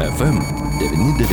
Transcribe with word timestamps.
FM99. 0.00 1.26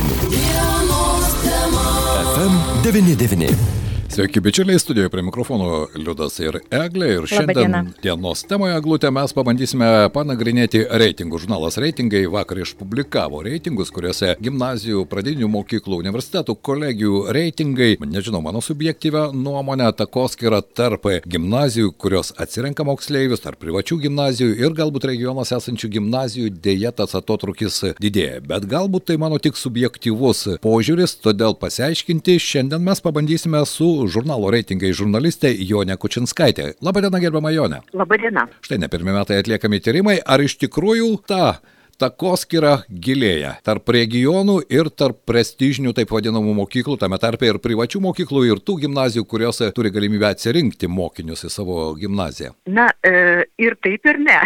FM99. 2.34 3.81
Sveiki, 4.12 4.40
bičiuliai, 4.40 4.78
studijoje 4.78 5.08
prie 5.08 5.22
mikrofono 5.22 5.86
Liudas 5.96 6.34
ir 6.44 6.58
Eglė. 6.68 7.06
Ir 7.14 7.26
šiandien 7.30 7.86
dienos 8.04 8.42
temoje 8.44 8.74
Glutė 8.84 9.08
mes 9.08 9.32
pabandysime 9.32 9.86
panagrinėti 10.12 10.82
reitingų. 11.00 11.38
Žurnalas 11.40 11.78
Reitingai 11.80 12.20
vakar 12.28 12.60
išpublikavo 12.60 13.40
reitingus, 13.46 13.88
kuriuose 13.88 14.34
gimnazijų, 14.44 15.06
pradinių 15.08 15.48
mokyklų, 15.54 16.02
universitetų, 16.04 16.56
kolegijų 16.60 17.22
reitingai, 17.32 17.94
nežinau, 18.04 18.42
mano 18.44 18.60
subjektyvę 18.60 19.30
nuomonę, 19.32 19.88
takoskira 19.96 20.60
tarp 20.60 21.08
gimnazijų, 21.24 21.94
kurios 21.96 22.34
atsirenka 22.36 22.84
moksleivius, 22.84 23.40
tarp 23.46 23.64
privačių 23.64 23.96
gimnazijų 24.04 24.58
ir 24.60 24.76
galbūt 24.76 25.08
regionuose 25.08 25.56
esančių 25.56 25.92
gimnazijų 25.96 26.52
dėja 26.60 26.92
tas 27.00 27.16
atotrukis 27.16 27.80
didėja. 27.96 28.44
Bet 28.44 28.68
galbūt 28.68 29.08
tai 29.08 29.16
mano 29.24 29.40
tik 29.40 29.56
subjektyvus 29.56 30.60
požiūris, 30.68 31.16
todėl 31.24 31.56
pasiaiškinti 31.56 32.36
šiandien 32.50 32.84
mes 32.92 33.00
pabandysime 33.00 33.64
su 33.64 34.01
žurnalo 34.10 34.50
reitingai 34.54 34.92
žurnalistė 34.96 35.52
Jonė 35.68 35.98
Kučinskaitė. 36.00 36.72
Labadiena, 36.82 37.20
gerbama 37.22 37.52
Jonė. 37.54 37.82
Labadiena. 37.96 38.48
Štai 38.64 38.80
ne 38.82 38.90
pirmie 38.92 39.14
metai 39.16 39.42
atliekami 39.42 39.82
tyrimai, 39.82 40.18
ar 40.24 40.42
iš 40.44 40.58
tikrųjų 40.64 41.12
ta 41.28 41.58
takoskyra 42.02 42.82
gilėja 42.88 43.56
tarp 43.66 43.92
regionų 43.94 44.58
ir 44.72 44.90
tarp 44.90 45.20
prestižinių 45.28 45.94
taip 45.96 46.12
vadinamų 46.14 46.56
mokyklų, 46.62 46.98
tame 46.98 47.18
tarpe 47.22 47.48
ir 47.48 47.60
privačių 47.62 48.02
mokyklų 48.08 48.44
ir 48.48 48.62
tų 48.64 48.78
gimnazijų, 48.86 49.26
kurios 49.28 49.62
turi 49.76 49.92
galimybę 49.94 50.32
atsirinkti 50.32 50.90
mokinius 50.90 51.46
į 51.46 51.52
savo 51.52 51.92
gimnaziją. 51.98 52.56
Na, 52.72 52.88
e, 53.06 53.46
ir 53.62 53.78
taip 53.84 54.08
ir 54.10 54.18
ne. 54.22 54.40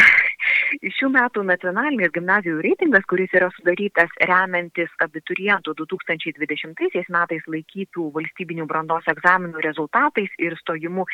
Šių 0.96 1.08
metų 1.14 1.42
nacionalinis 1.46 2.12
gimnazijų 2.14 2.60
reitingas, 2.64 3.04
kuris 3.10 3.32
yra 3.36 3.48
sudarytas 3.54 4.12
remiantis 4.30 4.92
abiturientų 5.04 5.74
2020 5.80 7.10
metais 7.14 7.46
laikytų 7.46 8.06
valstybinių 8.16 8.66
brandos 8.70 9.06
egzaminų 9.12 9.62
rezultatais 9.64 10.32
ir 10.42 10.56
stojimu 10.60 11.06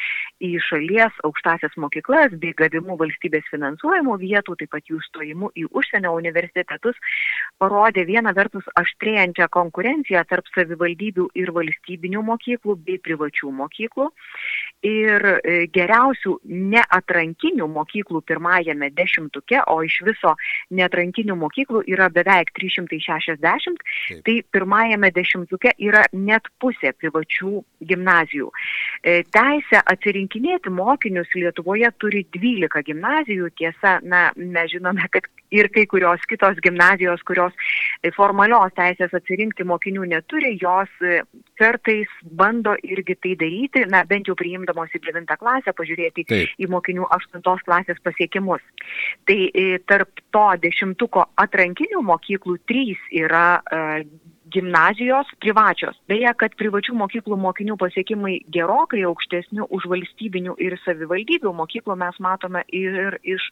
į 0.43 0.53
šalies 0.69 1.21
aukštasias 1.29 1.77
mokyklas 1.77 2.35
bei 2.43 2.55
gavimu 2.59 2.97
valstybės 3.01 3.47
finansuojamų 3.53 4.19
vietų, 4.23 4.57
taip 4.61 4.73
pat 4.75 4.89
jų 4.91 5.01
stojimu 5.09 5.53
į 5.59 5.69
užsienio 5.71 6.15
universitetus, 6.17 6.99
parodė 7.63 8.07
viena 8.09 8.33
vertus 8.37 8.67
aštrėjančią 8.81 9.49
konkurenciją 9.53 10.25
tarp 10.31 10.49
savivaldybių 10.55 11.29
ir 11.39 11.53
valstybinių 11.57 12.25
mokyklų 12.33 12.79
bei 12.87 13.01
privačių 13.03 13.53
mokyklų. 13.63 14.11
Ir 14.83 15.23
e, 15.23 15.57
geriausių 15.71 16.37
neatrankinių 16.73 17.69
mokyklų 17.71 18.23
pirmajame 18.27 18.91
dešimtuke 18.97 19.61
o 19.71 19.77
iš 19.87 20.01
viso 20.07 20.35
neatrankinių 20.75 21.37
mokyklų 21.39 21.85
yra 21.93 22.09
beveik 22.11 22.51
360, 22.59 23.79
Taip. 23.83 24.25
tai 24.27 24.37
pirmajame 24.55 25.13
dešimtuke 25.15 25.75
yra 25.79 26.03
net 26.13 26.51
pusė 26.63 26.93
privačių 26.99 27.63
gimnazijų. 27.93 28.51
E, 29.03 29.23
teisę 29.31 29.85
atsirinkinėti 29.95 30.73
mokinius 30.75 31.31
Lietuvoje 31.39 31.93
turi 32.03 32.25
12 32.35 32.83
gimnazijų, 32.91 33.53
tiesa, 33.59 34.01
na, 34.03 34.31
mes 34.37 34.75
žinome, 34.75 35.07
kad 35.15 35.31
ir 35.53 35.69
kai 35.73 35.85
kurios 35.91 36.23
kitos 36.31 36.59
gimnazijos, 36.65 37.23
kurios 37.29 37.55
formalios 38.17 38.73
teisės 38.79 39.15
atsirinkti 39.17 39.67
mokinių 39.69 40.09
neturi, 40.15 40.55
jos 40.61 40.91
e, 41.05 41.23
kartais 41.61 42.11
bando 42.25 42.75
irgi 42.83 43.17
tai 43.21 43.37
daryti, 43.41 43.85
na, 43.93 44.03
bent 44.09 44.31
jau 44.31 44.37
priimdamos 44.39 44.95
į 44.97 45.03
9 45.07 45.39
klasę, 45.41 45.75
pažiūrėti 45.79 46.27
Taip. 46.29 46.57
į 46.59 46.71
mokinių 46.73 47.09
8 47.19 47.65
klasės 47.67 48.01
pasiekimus. 48.05 48.65
Tai 49.29 49.39
e, 49.49 49.79
tarp 49.89 50.25
to 50.35 50.47
dešimtuko 50.65 51.29
atrankinių 51.45 52.03
mokyklų 52.09 52.59
trys 52.69 53.01
yra 53.13 53.63
gimnazijos 54.53 55.31
privačios. 55.43 55.97
Beje, 56.11 56.31
kad 56.39 56.55
privačių 56.61 56.95
mokyklų 57.01 57.39
mokinių 57.41 57.77
pasiekimai 57.81 58.39
gerokai 58.53 59.03
aukštesni 59.09 59.65
už 59.69 59.87
valstybinių 59.93 60.57
ir 60.63 60.77
savivaldybių 60.85 61.53
mokyklų 61.63 61.97
mes 62.03 62.19
matome 62.23 62.65
ir 62.69 63.19
iš 63.23 63.49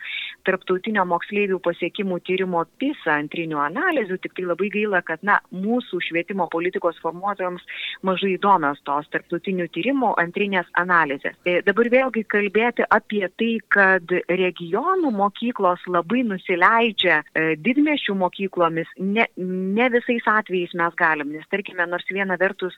tarptautinio 0.48 1.04
moksleivių 1.08 1.60
pasiekimų 1.64 2.20
tyrimo 2.26 2.64
PISA 2.80 3.16
antrinių 3.20 3.60
analizių, 3.64 4.20
tik 4.22 4.36
tai 4.36 4.46
labai 4.48 4.70
gaila, 4.72 5.02
kad 5.06 5.24
na, 5.26 5.38
mūsų 5.54 6.00
švietimo 6.08 6.48
politikos 6.52 6.98
formuotojams 7.04 7.64
mažai 8.06 8.34
įdomios 8.36 8.80
tos 8.86 9.08
tarptautinių 9.12 9.68
tyrimų 9.74 10.14
antrinės 10.20 10.68
analizės. 10.80 11.36
E, 11.44 11.60
dabar 11.66 11.90
vėlgi 11.92 12.24
kalbėti 12.30 12.86
apie 12.90 13.24
tai, 13.40 13.52
kad 13.72 14.14
regionų 14.28 15.12
mokyklos 15.16 15.84
labai 15.90 16.24
nusileidžia 16.28 17.20
e, 17.22 17.54
didmešių 17.60 18.16
mokyklomis, 18.20 18.90
ne, 19.00 19.26
ne 19.36 19.90
visais 19.92 20.26
atvejais 20.30 20.74
mes 20.78 20.89
mes 20.90 20.96
galim. 20.96 21.30
Nes 21.32 21.46
tarkime, 21.48 21.86
nors 21.86 22.04
viena 22.10 22.36
vertus 22.36 22.74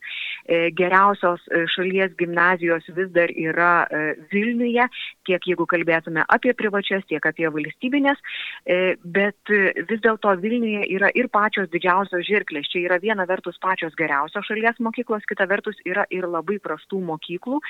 e, 0.46 0.70
geriausios 0.72 1.40
e, 1.48 1.66
šalies 1.66 2.14
gimnazijos 2.18 2.84
vis 2.94 3.10
dar 3.12 3.30
yra 3.30 3.86
e, 3.90 4.14
Vilniuje, 4.32 4.86
tiek 5.26 5.40
jeigu 5.46 5.66
kalbėtume 5.66 6.24
apie 6.28 6.52
privačias, 6.54 7.04
tiek 7.08 7.24
apie 7.24 7.48
valstybinės, 7.48 8.18
bet 9.04 9.52
vis 9.88 10.00
dėlto 10.02 10.34
Vilniuje 10.40 10.86
yra 10.94 11.10
ir 11.14 11.28
pačios 11.32 11.68
didžiausios 11.70 12.24
žirklės. 12.26 12.68
Čia 12.72 12.86
yra 12.86 12.98
viena 13.02 13.26
vertus 13.28 13.58
pačios 13.62 13.94
geriausios 13.98 14.46
šalies 14.46 14.78
mokyklos, 14.82 15.24
kita 15.28 15.46
vertus 15.50 15.78
yra 15.86 16.04
ir 16.10 16.26
labai 16.26 16.58
prastų 16.62 17.00
mokyklų 17.06 17.60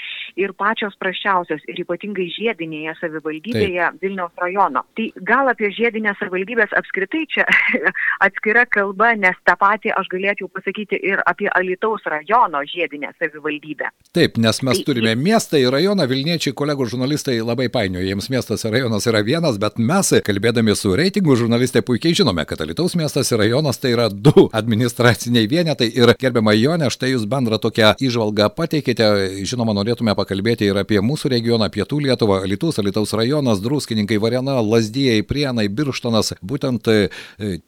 ir 0.41 0.54
pačios 0.59 0.97
prašiausios 1.00 1.64
ir 1.69 1.82
ypatingai 1.84 2.28
žiedinėje 2.32 2.97
savivaldybėje 3.00 3.82
Taip. 3.82 4.00
Vilniaus 4.03 4.32
rajono. 4.41 4.84
Tai 4.97 5.09
gal 5.28 5.53
apie 5.53 5.72
žiedinės 5.74 6.19
savivaldybės 6.20 6.72
apskritai 6.78 7.24
čia 7.32 7.47
atskira 8.26 8.64
kalba, 8.70 9.12
nes 9.19 9.36
tą 9.47 9.56
patį 9.60 9.92
aš 9.98 10.09
galėčiau 10.12 10.31
galėčiau 10.32 10.48
pasakyti 10.53 10.97
ir 10.97 11.20
apie 11.26 11.48
Alitaus 11.48 12.03
rajono 12.06 12.62
žiedinę 12.65 13.12
savivaldybę. 13.19 13.91
Taip, 14.12 14.38
nes 14.38 14.62
mes 14.62 14.76
tai, 14.78 14.84
turime 14.84 15.15
miestą 15.16 15.59
ir 15.59 15.70
rajoną, 15.72 16.06
Vilniečiai 16.09 16.54
kolegų 16.54 16.87
žurnalistai 16.87 17.41
labai 17.43 17.69
painioja, 17.69 18.06
jiems 18.06 18.28
miestas 18.31 18.65
ir 18.65 18.72
rajonas 18.72 19.06
yra 19.06 19.22
vienas, 19.22 19.59
bet 19.59 19.78
mes, 19.78 20.12
kalbėdami 20.25 20.75
su 20.76 20.94
reitingų 20.97 21.37
žurnalistai, 21.37 21.82
puikiai 21.82 22.15
žinome, 22.15 22.44
kad 22.47 22.60
Alitaus 22.60 22.97
miestas 22.97 23.31
ir 23.32 23.38
rajonas 23.38 23.78
tai 23.78 23.92
yra 23.94 24.09
du 24.09 24.48
administraciniai 24.60 25.48
vienetai. 25.48 25.91
Ir 25.92 26.15
gerbiama 26.19 26.54
Jonė, 26.56 26.91
štai 26.92 27.12
jūs 27.12 27.26
bendrą 27.28 27.59
tokią 27.62 27.94
įžvalgą 28.00 28.50
pateikėte, 28.56 29.09
žinoma, 29.48 29.75
norėtume 29.76 30.15
pakalbėti 30.16 30.69
ir 30.69 30.81
apie 30.82 31.00
mūsų 31.00 31.32
regioną, 31.37 31.69
pietų 31.72 32.03
Lietuvą, 32.06 32.42
Alitus, 32.47 32.81
Alitaus 32.82 33.15
rajonas, 33.16 33.62
Druskininkai, 33.65 34.21
Varena, 34.22 34.59
Lazdijai, 34.60 35.22
Prienai, 35.26 35.69
Birštonas, 35.72 36.34
būtent 36.42 36.88
e, 36.92 36.98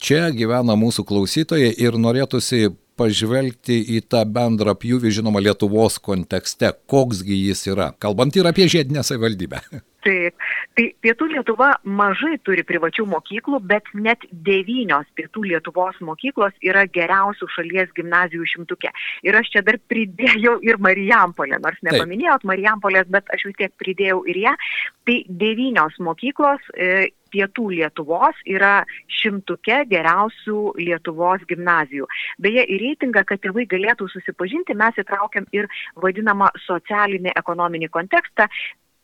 čia 0.01 0.29
gyvena 0.35 0.77
mūsų 0.79 1.07
klausytojai 1.09 1.73
ir 1.81 1.99
norėtųsi 2.01 2.54
Франции 2.55 2.77
pažvelgti 2.99 3.81
į 3.97 4.05
tą 4.11 4.25
bendrą 4.29 4.77
pjūvį, 4.79 5.15
žinoma, 5.21 5.43
Lietuvos 5.45 5.99
kontekste, 6.03 6.73
koksgi 6.91 7.41
jis 7.49 7.67
yra, 7.73 7.93
kalbant 7.99 8.37
ir 8.37 8.49
apie 8.51 8.69
žiedinę 8.71 9.05
savivaldybę. 9.07 9.63
Taip, 10.05 10.37
tai 10.77 10.85
Pietų 11.01 11.31
Lietuva 11.31 11.71
mažai 11.89 12.35
turi 12.45 12.61
privačių 12.67 13.07
mokyklų, 13.09 13.61
bet 13.65 13.87
net 13.97 14.27
devynios 14.45 15.09
Pietų 15.17 15.47
Lietuvos 15.49 15.97
mokyklos 16.05 16.53
yra 16.61 16.85
geriausių 16.93 17.49
šalies 17.55 17.93
gimnazijų 17.97 18.45
šimtuke. 18.53 18.93
Ir 19.25 19.41
aš 19.41 19.49
čia 19.55 19.65
dar 19.65 19.81
pridėjau 19.89 20.59
ir 20.67 20.81
Marijampolę, 20.85 21.57
nors 21.65 21.81
nepaminėjot 21.89 22.45
Marijampolės, 22.45 23.09
bet 23.09 23.33
aš 23.33 23.49
vis 23.49 23.61
tiek 23.63 23.73
pridėjau 23.81 24.21
ir 24.29 24.43
ją. 24.45 24.57
Tai 25.09 25.19
devynios 25.41 25.97
mokyklos 26.05 26.69
e, 26.77 27.09
pietų 27.35 27.71
Lietuvos 27.79 28.39
yra 28.47 28.85
šimtuke 29.21 29.83
geriausių 29.91 30.61
Lietuvos 30.81 31.45
gimnazijų. 31.51 32.07
Beje, 32.45 32.65
į 32.69 32.81
reitingą, 32.85 33.25
kad 33.29 33.43
tėvai 33.45 33.67
galėtų 33.71 34.09
susipažinti, 34.13 34.77
mes 34.79 35.03
įtraukiam 35.03 35.49
ir 35.57 35.69
vadinamą 36.05 36.51
socialinį 36.67 37.35
ekonominį 37.41 37.91
kontekstą, 37.95 38.49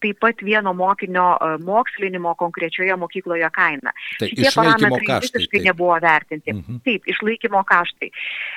taip 0.03 0.21
pat 0.22 0.43
vieno 0.44 0.72
mokinio 0.77 1.27
e, 1.37 1.50
mokslinimo 1.65 2.34
konkrečioje 2.41 2.97
mokykloje 2.97 3.50
kainą. 3.55 3.93
Tai 4.19 4.28
Šitie 4.31 4.53
parametrai 4.55 5.06
kaštai, 5.06 5.41
visiškai 5.41 5.59
taip. 5.59 5.66
nebuvo 5.69 5.97
vertinti. 6.03 6.55
Mhm. 6.56 6.81
Taip, 6.87 7.09
išlaikymo 7.15 7.62
kaštai. 7.69 8.11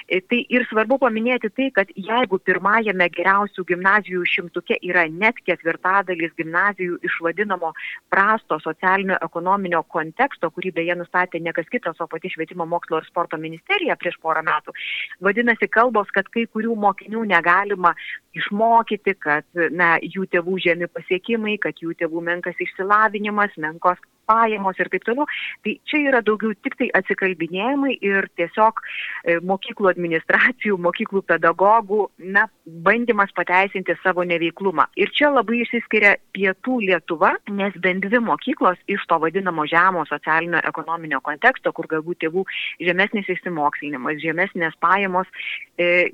E, 0.08 0.22
tai 0.22 0.42
ir 0.56 0.68
svarbu 0.70 1.00
paminėti 1.04 1.52
tai, 1.54 1.70
kad 1.76 1.92
jeigu 1.96 2.40
pirmajame 2.40 3.10
geriausių 3.18 3.66
gimnazijų 3.74 4.26
šimtuke 4.34 4.80
yra 4.82 5.06
net 5.12 5.40
ketvirtadalis 5.48 6.36
gimnazijų 6.40 7.00
iš 7.04 7.20
vadinamo 7.26 7.74
prasto 8.12 8.60
socialinio 8.64 9.20
ekonominio 9.24 9.84
konteksto, 9.84 10.50
kurį 10.54 10.74
beje 10.80 10.98
nustatė 11.00 11.42
ne 11.44 11.54
kas 11.56 11.70
kitas, 11.72 12.00
o 12.00 12.08
pati 12.08 12.32
švietimo 12.34 12.66
mokslo 12.70 13.02
ir 13.02 13.08
sporto 13.10 13.38
ministerija 13.38 13.98
prieš 14.00 14.20
porą 14.24 14.44
metų, 14.46 14.76
vadinasi 15.24 15.70
kalbos, 15.72 16.12
kad 16.14 16.30
kai 16.34 16.46
kurių 16.48 16.76
mokinių 16.80 17.26
negalima 17.30 17.94
išmokyti, 18.38 19.16
kad 19.22 19.46
na, 19.72 19.96
jų 20.02 20.26
tėvų 20.34 20.58
žemi 20.66 20.90
pasiekimai, 20.92 21.58
kad 21.62 21.80
jų 21.82 21.96
tėvų 22.00 22.24
menkas 22.26 22.60
išsilavinimas, 22.66 23.56
menkos 23.62 24.02
pajamos 24.30 24.80
ir 24.80 24.90
taip 24.94 25.06
toliau. 25.08 25.28
Tai 25.64 25.76
čia 25.90 26.02
yra 26.10 26.22
daugiau 26.26 26.54
tik 26.66 26.78
tai 26.80 26.90
atsikalbinėjimai 27.00 27.98
ir 28.02 28.28
tiesiog 28.40 28.82
e, 28.84 29.38
mokyklų 29.44 29.92
administracijų, 29.94 30.78
mokyklų 30.88 31.24
pedagogų, 31.30 32.08
na, 32.36 32.48
bandymas 32.66 33.34
pateisinti 33.36 33.96
savo 34.04 34.24
neveiklumą. 34.28 34.88
Ir 35.00 35.12
čia 35.16 35.32
labai 35.34 35.62
išsiskiria 35.64 36.16
pietų 36.36 36.80
Lietuva, 36.88 37.34
nes 37.52 37.76
bent 37.84 38.06
dvi 38.06 38.22
mokyklos 38.24 38.80
iš 38.92 39.04
to 39.10 39.20
vadinamo 39.24 39.66
žemo 39.70 40.06
socialinio 40.10 40.62
ekonominio 40.68 41.20
konteksto, 41.26 41.74
kur 41.76 41.88
galbūt 41.92 42.24
tėvų 42.24 42.46
žemesnis 42.84 43.30
išsimokslinimas, 43.36 44.22
žemesnės 44.24 44.78
pajamos, 44.84 45.28
e, 45.78 46.12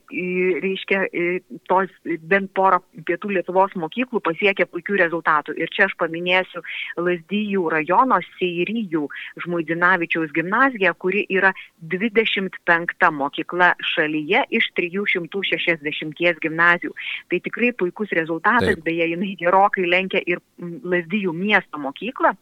reiškia, 0.63 1.05
e, 1.13 1.39
tos 1.69 1.91
bent 2.29 2.51
porą 2.57 2.81
pietų 3.07 3.35
Lietuvos 3.37 3.75
mokyklų 3.79 4.21
pasiekia 4.25 4.67
puikių 4.69 4.99
rezultatų. 5.03 5.55
Ir 5.59 5.71
čia 5.75 5.87
aš 5.87 5.95
paminėsiu 6.01 6.63
Lasdyjų 6.97 7.69
rajono 7.99 8.19
Seiryjų 8.37 9.07
Žmuidinavičiaus 9.43 10.31
gimnaziją, 10.33 10.93
kuri 10.97 11.25
yra 11.29 11.53
25 11.81 13.11
mokykla 13.11 13.73
šalyje 13.95 14.43
iš 14.49 14.69
360 14.75 16.39
gimnazijų. 16.41 16.93
Tai 17.29 17.39
tikrai 17.39 17.71
puikus 17.73 18.09
rezultatas, 18.11 18.75
Taip. 18.75 18.83
beje, 18.83 19.09
jinai 19.13 19.35
gerokai 19.39 19.87
lenkia 19.87 20.21
ir 20.25 20.39
Lasdyjų 20.59 21.33
miesto 21.33 21.79
mokyklą 21.79 22.35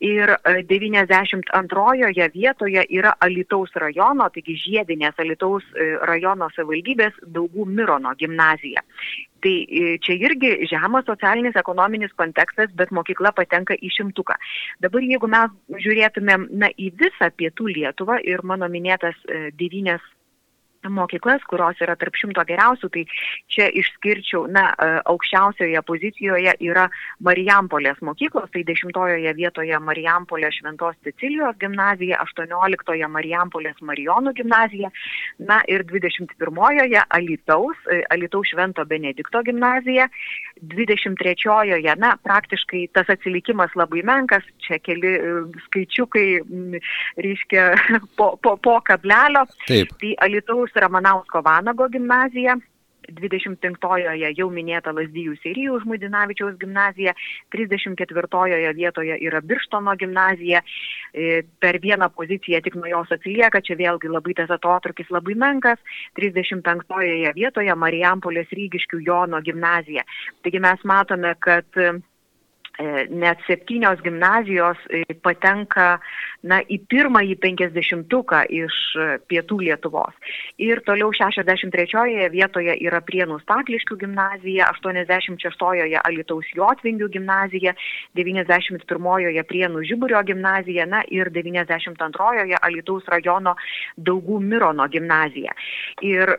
ir 0.00 0.32
92 0.68 2.12
e, 2.16 2.28
vietoje 2.34 2.84
yra 2.88 3.14
Alitaus 3.20 3.72
rajono, 3.76 4.28
taigi 4.32 4.56
žiedinės 4.56 5.18
Alitaus 5.20 5.64
e, 5.74 5.92
rajono 6.08 6.48
savivaldybės 6.56 7.20
Daugų 7.34 7.66
Mirono 7.68 8.14
gimnazija. 8.18 8.82
Tai 9.44 9.52
e, 9.52 9.98
čia 10.04 10.16
irgi 10.16 10.52
žemas 10.68 11.04
socialinis 11.08 11.56
ekonominis 11.56 12.16
kontekstas, 12.16 12.72
bet 12.76 12.92
mokykla 12.96 13.32
patenka 13.36 13.76
į 13.76 13.92
šimtuką. 13.98 14.36
Dabar 14.80 15.04
jeigu 15.04 15.28
mes 15.28 15.82
žiūrėtumėm 15.84 16.48
na, 16.62 16.72
į 16.76 16.92
visą 17.00 17.30
pietų 17.36 17.68
Lietuvą 17.76 18.20
ir 18.24 18.42
mano 18.44 18.68
minėtas 18.72 19.16
devynės 19.60 20.00
mokyklas, 20.88 21.42
kurios 21.48 21.80
yra 21.82 21.96
tarp 21.98 22.16
šimto 22.16 22.42
geriausių, 22.48 22.88
tai 22.92 23.04
čia 23.52 23.68
išskirčiau, 23.76 24.46
na, 24.52 24.70
e, 24.72 24.88
aukščiausioje 25.10 25.82
pozicijoje 25.84 26.54
yra 26.64 26.86
Marijampolės 27.20 28.00
mokyklos, 28.00 28.48
tai 28.54 28.64
dešimtojoje 28.64 29.34
vietoje 29.36 29.76
Marijampolės 29.84 30.56
Šventos 30.56 30.96
Cecilijos 31.04 31.58
gimnazija, 31.60 32.20
aštuonioliktoje 32.24 33.08
Marijampolės 33.08 33.80
Marijonų 33.84 34.32
gimnazija, 34.40 34.90
na 35.38 35.60
ir 35.68 35.84
dvidešimt 35.84 36.32
pirmojoje 36.40 37.04
Alitaus, 37.08 37.76
e, 37.92 38.02
Alitaus 38.10 38.48
Švento 38.48 38.84
Benedikto 38.88 39.42
gimnazija, 39.44 40.08
dvidešimt 40.60 41.20
trečiojoje, 41.20 41.94
na, 42.00 42.14
praktiškai 42.24 42.86
tas 42.96 43.08
atsilikimas 43.12 43.76
labai 43.76 44.02
menkas, 44.06 44.46
čia 44.64 44.80
keli 44.80 45.12
e, 45.12 45.36
skaičiukai, 45.68 46.26
reiškia, 47.20 47.68
po, 48.18 48.32
po, 48.40 48.56
po 48.56 48.80
kablelio. 48.84 49.44
Taip. 49.68 49.92
Tai 50.00 50.14
Alitaus 50.24 50.69
Vilniaus 50.70 50.82
Ramanausko 50.82 51.42
Vanago 51.42 51.88
gimnazija, 51.88 52.56
25-ojoje 53.10 54.28
jau 54.36 54.50
minėta 54.52 54.92
Lasdyjų 54.92 55.34
Serijų 55.42 55.80
Žmuidinavičiaus 55.82 56.58
gimnazija, 56.60 57.14
34-ojoje 57.50 58.74
vietoje 58.76 59.16
yra 59.26 59.40
Birštono 59.40 59.96
gimnazija, 59.96 60.60
e, 61.12 61.42
per 61.58 61.80
vieną 61.80 62.10
poziciją 62.14 62.60
tik 62.62 62.76
nuo 62.76 62.86
jos 62.86 63.10
atsilieka, 63.10 63.60
čia 63.62 63.74
vėlgi 63.74 64.12
labai 64.12 64.34
tas 64.34 64.50
atotrukis 64.50 65.10
labai 65.10 65.34
menkas, 65.34 65.78
35-ojoje 66.20 67.34
vietoje 67.34 67.74
Marijampolės 67.74 68.52
Rygiškių 68.52 69.02
Jono 69.02 69.40
gimnazija. 69.42 70.04
Taigi 70.44 70.60
mes 70.60 70.84
matome, 70.84 71.34
kad 71.40 71.66
net 73.10 73.38
septynios 73.46 74.00
gimnazijos 74.02 74.78
e, 74.88 75.02
patenka 75.22 75.98
na, 76.46 76.60
į 76.64 76.80
pirmąjį 76.88 77.36
penkisdešimtuką 77.42 78.42
iš 78.56 78.76
e, 78.96 79.08
pietų 79.28 79.58
Lietuvos. 79.66 80.16
Ir 80.62 80.80
toliau 80.86 81.12
63 81.12 82.30
vietoje 82.32 82.76
yra 82.80 83.02
Prienų 83.04 83.40
Stakliškių 83.42 83.98
gimnazija, 84.00 84.70
86-oje 84.78 86.00
Alitaus 86.00 86.48
Jotvingių 86.56 87.10
gimnazija, 87.12 87.74
91-oje 88.16 89.44
Prienų 89.50 89.84
Žiburio 89.90 90.22
gimnazija 90.24 90.88
na, 90.88 91.02
ir 91.12 91.28
92-oje 91.34 92.56
Alitaus 92.60 93.04
rajono 93.12 93.56
Daugų 94.00 94.40
Mirono 94.40 94.88
gimnazija. 94.88 95.52
Ir 96.06 96.32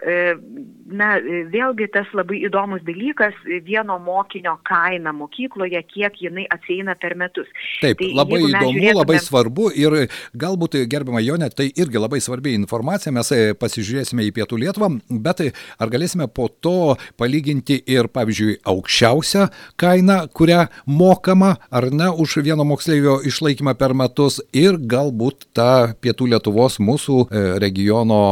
na, 0.90 1.14
vėlgi 1.54 1.88
tas 1.94 2.10
labai 2.18 2.42
įdomus 2.48 2.82
dalykas, 2.88 3.38
vieno 3.66 4.00
mokinio 4.02 4.58
kaina 4.68 5.14
mokykloje, 5.14 5.84
kiek 5.92 6.18
jie 6.22 6.31
jinai 6.32 6.48
atsieina 6.52 6.96
per 7.00 7.16
metus. 7.20 7.50
Taip, 7.82 8.00
tai, 8.00 8.12
labai 8.18 8.42
įdomu, 8.46 8.72
žiūrėtume... 8.74 8.96
labai 8.98 9.20
svarbu 9.22 9.70
ir 9.78 9.98
galbūt, 10.38 10.80
gerbama 10.92 11.22
Jonė, 11.24 11.52
tai 11.54 11.70
irgi 11.70 12.02
labai 12.02 12.22
svarbi 12.24 12.56
informacija, 12.58 13.14
mes 13.16 13.32
e, 13.36 13.42
pasižiūrėsime 13.60 14.26
į 14.28 14.34
Pietų 14.40 14.62
Lietuvą, 14.64 14.92
bet 15.12 15.44
ar 15.52 15.92
galėsime 15.94 16.28
po 16.32 16.48
to 16.64 16.96
palyginti 17.20 17.82
ir, 17.92 18.10
pavyzdžiui, 18.14 18.62
aukščiausią 18.72 19.48
kainą, 19.82 20.24
kurią 20.34 20.66
mokama 20.90 21.56
ar 21.72 21.90
ne 21.92 22.10
už 22.12 22.40
vieno 22.46 22.66
moksleivio 22.68 23.20
išlaikymą 23.28 23.76
per 23.80 23.96
metus 23.98 24.42
ir 24.56 24.80
galbūt 24.80 25.52
tą 25.58 25.94
Pietų 26.02 26.32
Lietuvos 26.34 26.80
mūsų 26.82 27.22
e, 27.28 27.46
regiono 27.62 28.24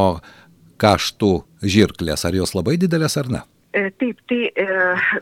kaštų 0.80 1.32
žirklės, 1.60 2.24
ar 2.24 2.36
jos 2.36 2.56
labai 2.56 2.78
didelės 2.80 3.18
ar 3.20 3.28
ne? 3.32 3.44
E, 3.72 3.90
taip, 3.90 4.18
tai, 4.26 4.48
e, 4.50 4.64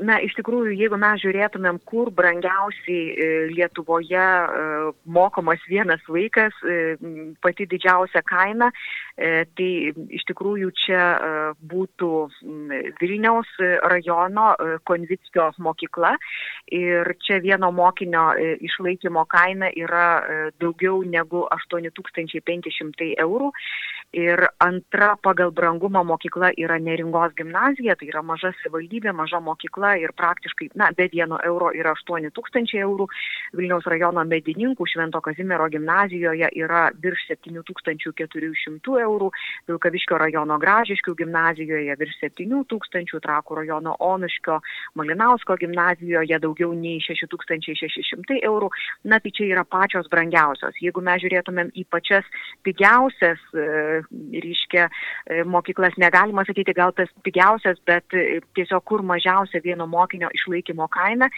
na, 0.08 0.14
iš 0.24 0.32
tikrųjų, 0.38 0.72
jeigu 0.72 0.96
mes 0.96 1.20
žiūrėtumėm, 1.20 1.82
kur 1.84 2.08
brangiausiai 2.16 3.02
e, 3.12 3.26
Lietuvoje 3.52 4.24
mokomas 5.04 5.60
vienas 5.68 6.00
vaikas, 6.08 6.56
pati 7.44 7.66
didžiausia 7.68 8.22
kaina, 8.24 8.70
tai 9.18 9.68
iš 10.14 10.24
tikrųjų 10.30 10.70
čia 10.78 11.02
būtų 11.70 12.10
Vilniaus 13.00 13.50
rajono 13.90 14.46
Konvickio 14.88 15.48
mokykla. 15.64 16.14
Ir 16.72 17.12
čia 17.24 17.40
vieno 17.44 17.70
mokinio 17.74 18.30
išlaikymo 18.38 19.24
kaina 19.30 19.70
yra 19.76 20.08
daugiau 20.60 21.02
negu 21.04 21.44
8500 21.52 23.12
eurų 23.24 23.52
ir 24.12 24.40
antra 24.58 25.16
pagal 25.20 25.50
brangumą 25.52 26.04
mokykla 26.04 26.50
yra 26.56 26.78
Neringos 26.80 27.34
gimnazija, 27.36 27.94
tai 27.96 28.08
yra 28.08 28.22
maža 28.24 28.54
savivaldybė, 28.62 29.12
maža 29.12 29.40
mokykla 29.44 29.98
ir 30.00 30.14
praktiškai, 30.16 30.70
na, 30.80 30.88
be 30.96 31.08
vieno 31.12 31.38
euro 31.44 31.68
yra 31.76 31.92
8 31.92 32.30
tūkstančiai 32.32 32.80
eurų. 32.86 33.08
Vilniaus 33.58 33.84
rajono 33.84 34.24
medininkų 34.24 34.86
Švento 34.88 35.20
Kazimiero 35.20 35.68
gimnazijoje 35.68 36.48
yra 36.56 36.88
virš 36.96 37.26
7400 37.34 38.96
eurų, 39.04 39.30
Vilkaviškio 39.68 40.18
rajono 40.24 40.58
Gražiškių 40.58 41.14
gimnazijoje 41.18 41.96
virš 42.00 42.18
7000, 42.24 43.20
Trakų 43.28 43.60
rajono 43.60 43.96
Onuškio 44.00 44.60
Malinausko 44.96 45.58
gimnazijoje 45.60 46.38
daugiau 46.40 46.72
nei 46.72 46.96
6600 47.04 48.40
eurų. 48.40 48.72
Na, 49.04 49.20
tai 49.20 49.32
čia 49.34 49.50
yra 49.52 49.64
pačios 49.68 50.08
brangiausios. 50.08 50.80
Jeigu 50.80 51.02
mes 51.04 51.20
žiūrėtumėm 51.24 51.74
į 51.76 51.84
pačias 51.92 52.24
pigiausias 52.64 53.42
ryškia 53.52 53.97
e, 54.10 54.88
mokyklas 55.44 55.96
negalima 55.98 56.44
sakyti 56.46 56.74
gal 56.76 56.92
tas 56.96 57.10
pigiausias, 57.24 57.80
bet 57.86 58.14
e, 58.14 58.40
tiesiog 58.54 58.84
kur 58.84 59.02
mažiausia 59.02 59.60
vieno 59.64 59.86
mokinio 59.86 60.30
išlaikymo 60.34 60.88
kaina, 60.92 61.30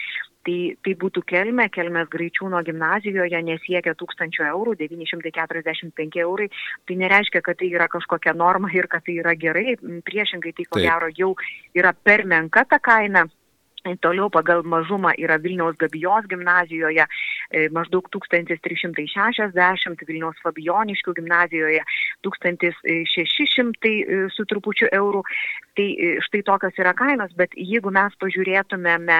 tai, 0.45 0.57
tai 0.83 0.93
būtų 1.01 1.23
kelmė, 1.29 1.67
kelmės 1.73 2.09
greičiūno 2.13 2.61
gimnazijoje 2.67 3.41
nesiekia 3.47 3.93
1000 3.97 4.41
eurų, 4.51 4.75
945 4.79 6.21
eurai, 6.23 6.49
tai 6.87 6.97
nereiškia, 7.03 7.43
kad 7.45 7.59
tai 7.61 7.69
yra 7.73 7.89
kažkokia 7.91 8.33
norma 8.37 8.71
ir 8.73 8.89
kad 8.91 9.05
tai 9.05 9.19
yra 9.21 9.35
gerai, 9.35 9.77
priešingai 10.07 10.55
tai 10.57 10.67
ko 10.69 10.81
gero 10.81 11.11
jau 11.17 11.35
yra 11.77 11.93
per 11.93 12.25
menka 12.25 12.65
ta 12.65 12.81
kaina. 12.81 13.27
Toliau 13.81 14.29
pagal 14.29 14.61
mažumą 14.61 15.09
yra 15.17 15.39
Vilniaus 15.41 15.75
Gabijos 15.81 16.27
gimnazijoje 16.29 17.01
e, 17.01 17.69
maždaug 17.73 18.05
1360, 18.13 20.03
Vilniaus 20.05 20.37
Fabijoniškių 20.45 21.15
gimnazijoje 21.17 21.81
1600 22.27 23.89
e, 23.89 24.19
su 24.35 24.45
trupučiu 24.45 24.91
eurų. 24.93 25.23
Tai 25.77 25.87
e, 25.87 26.13
štai 26.25 26.43
tokios 26.47 26.79
yra 26.81 26.93
kainos, 26.97 27.31
bet 27.39 27.55
jeigu 27.55 27.93
mes 27.95 28.15
pažiūrėtumėme 28.19 29.19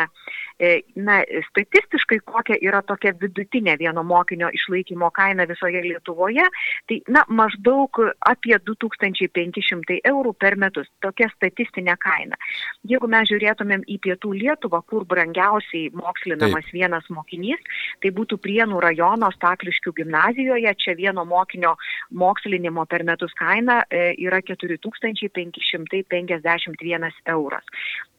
E, 0.62 0.84
na, 0.96 1.24
statistiškai 1.50 2.20
kokia 2.22 2.53
yra 2.62 2.84
tokia 2.86 3.15
vidutinė 3.17 3.79
vieno 3.81 4.03
mokinio 4.05 4.51
išlaikymo 4.53 5.08
kaina 5.15 5.48
visoje 5.50 5.81
Lietuvoje, 5.81 6.43
tai 6.86 7.00
na, 7.10 7.24
maždaug 7.34 7.98
apie 8.29 8.53
2500 8.70 9.98
eurų 10.05 10.36
per 10.38 10.60
metus. 10.62 10.86
Tokia 11.01 11.31
statistinė 11.34 11.96
kaina. 12.03 12.38
Jeigu 12.86 13.10
mes 13.10 13.25
žiūrėtumėm 13.31 13.88
į 13.89 13.98
pietų 14.05 14.36
Lietuvą, 14.38 14.84
kur 14.86 15.08
brangiausiai 15.10 15.89
mokslinamas 15.98 16.67
Taip. 16.67 16.75
vienas 16.77 17.10
mokinys, 17.10 17.58
tai 18.05 18.13
būtų 18.13 18.38
Prienų 18.46 18.84
rajono 18.86 19.31
Stakliškių 19.34 19.96
gimnazijoje, 19.98 20.75
čia 20.77 20.93
vieno 21.00 21.25
mokinio 21.25 21.74
mokslinimo 22.13 22.86
per 22.86 23.01
metus 23.08 23.34
kaina 23.34 23.81
e, 23.89 24.13
yra 24.27 24.43
4550 24.46 26.13
61 26.43 27.10
euras. 27.33 27.65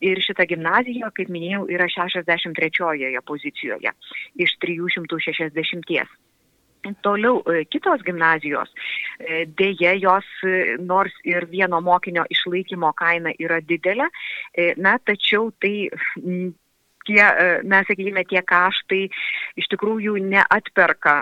Ir 0.03 0.21
šita 0.23 0.47
gimnazija, 0.51 1.13
kaip 1.15 1.31
minėjau, 1.31 1.67
yra 1.71 1.89
63 1.93 3.23
pozicijoje 3.27 3.95
iš 4.43 4.59
360. 4.65 6.07
Toliau 7.01 7.43
e, 7.47 7.63
kitos 7.71 8.03
gimnazijos, 8.03 8.73
e, 9.23 9.45
dėje 9.59 9.95
jos, 10.03 10.27
e, 10.43 10.75
nors 10.83 11.15
ir 11.23 11.47
vieno 11.51 11.79
mokinio 11.81 12.25
išlaikymo 12.31 12.91
kaina 12.99 13.31
yra 13.39 13.61
didelė, 13.63 14.09
na, 14.83 14.97
tačiau 14.99 15.53
tai 15.63 15.91
tie, 17.07 17.23
mes 17.67 17.87
sakykime, 17.87 18.25
tie 18.31 18.43
kaštai 18.47 19.03
iš 19.59 19.69
tikrųjų 19.73 20.17
neatperka 20.27 21.15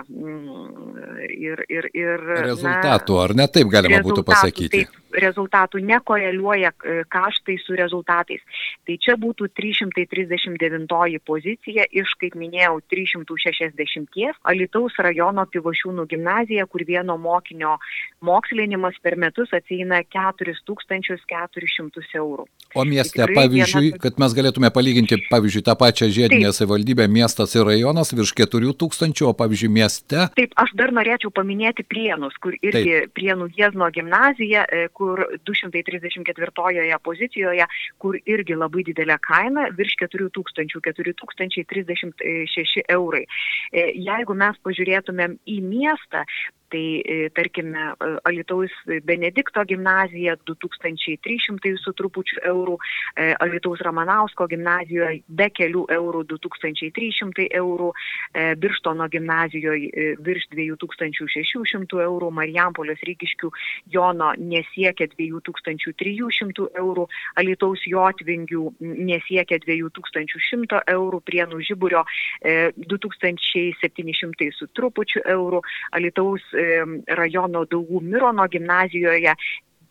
ir, 1.29 1.63
ir, 1.69 1.89
ir 1.93 2.25
rezultatų, 2.41 3.17
na, 3.17 3.25
ar 3.25 3.37
ne 3.43 3.49
taip 3.53 3.73
galima 3.73 4.01
būtų 4.05 4.25
pasakyti? 4.29 4.85
Taip, 4.87 5.10
rezultatų 5.23 5.83
nekoreliuoja 5.87 6.73
e, 6.73 7.01
kaštai 7.11 7.57
su 7.63 7.77
rezultatais. 7.79 8.43
Tai 8.87 8.97
čia 9.01 9.17
būtų 9.21 9.51
339 9.57 11.21
pozicija 11.27 11.87
iš, 11.91 12.15
kaip 12.21 12.37
minėjau, 12.39 12.81
360 12.91 14.41
Alitaus 14.51 14.97
rajono 14.99 15.47
Pivašiūnų 15.51 16.07
gimnazija, 16.11 16.67
kur 16.71 16.85
vieno 16.87 17.17
mokinio 17.21 17.77
mokslinimas 18.25 18.99
per 19.03 19.17
metus 19.21 19.53
atsieina 19.57 20.03
4400 20.11 22.19
eurų. 22.21 22.47
O 22.75 22.85
mieste, 22.87 23.19
Tikrai 23.19 23.35
pavyzdžiui, 23.35 23.87
viena... 23.89 24.01
kad 24.03 24.19
mes 24.23 24.35
galėtume 24.37 24.71
palyginti, 24.75 25.19
pavyzdžiui, 25.31 25.65
tą 25.67 25.75
pačią 25.79 26.07
žiedinę 26.15 26.53
savivaldybę, 26.55 27.07
miestas 27.11 27.57
ir 27.57 27.67
rajonas 27.67 28.13
virš 28.15 28.33
4000, 28.39 29.25
o 29.27 29.33
pavyzdžiui, 29.35 29.71
mieste. 29.75 30.29
Taip, 30.37 30.55
aš 30.61 30.75
dar 30.79 30.95
norėčiau 30.95 31.33
paminėti 31.35 31.85
Prienus, 31.91 32.37
kur 32.43 32.55
irgi 32.61 32.91
Taip. 32.91 33.15
Prienų 33.17 33.49
Jėzno 33.59 33.91
gimnazija, 33.95 34.67
e, 34.71 34.87
kur 35.11 35.25
234 35.47 36.99
pozicijoje, 37.03 37.67
kur 37.99 38.19
irgi 38.25 38.55
labai 38.59 38.85
didelė 38.87 39.19
kaina, 39.27 39.69
virš 39.79 39.97
4000, 40.05 40.81
4036 40.87 42.85
eurai. 42.97 43.25
E, 43.73 43.91
jeigu 43.99 44.37
mes 44.39 44.57
pažiūrėtumėm 44.67 45.39
į 45.51 45.61
miestą, 45.67 46.25
Tai 46.71 47.03
e, 47.05 47.29
tarkime, 47.33 47.95
e, 47.99 48.19
Alitaus 48.23 48.71
Benedikto 49.03 49.65
gimnazija 49.65 50.37
2300 50.47 51.77
su 51.83 51.91
trupučiu 51.99 52.39
eurų, 52.47 52.77
e, 53.19 53.35
Alitaus 53.43 53.83
Ramanausko 53.83 54.47
gimnazijoje 54.47 55.25
be 55.27 55.51
kelių 55.51 55.91
eurų 55.91 56.23
2300 56.31 57.51
eurų, 57.59 57.91
Birštono 58.63 59.09
gimnazijoje 59.11 60.15
virš 60.23 60.47
2600 60.55 61.99
eurų, 62.05 62.31
Marijampolios 62.39 63.03
Rygiškių 63.09 63.51
Jono 63.91 64.31
nesiekia 64.39 65.11
2300 65.11 66.71
eurų, 66.79 67.09
Alitaus 67.43 67.83
Jotvingių 67.91 68.71
nesiekia 69.11 69.59
2100 69.67 70.87
eurų, 70.95 71.19
Prienų 71.27 71.59
Žiburio 71.67 72.07
2700 72.45 74.53
su 74.55 74.71
trupučiu 74.79 75.27
eurų, 75.27 75.67
Alitaus 75.99 76.47
rajono 77.21 77.65
Daugų 77.71 78.01
Mirono 78.03 78.47
gimnazijoje 78.53 79.35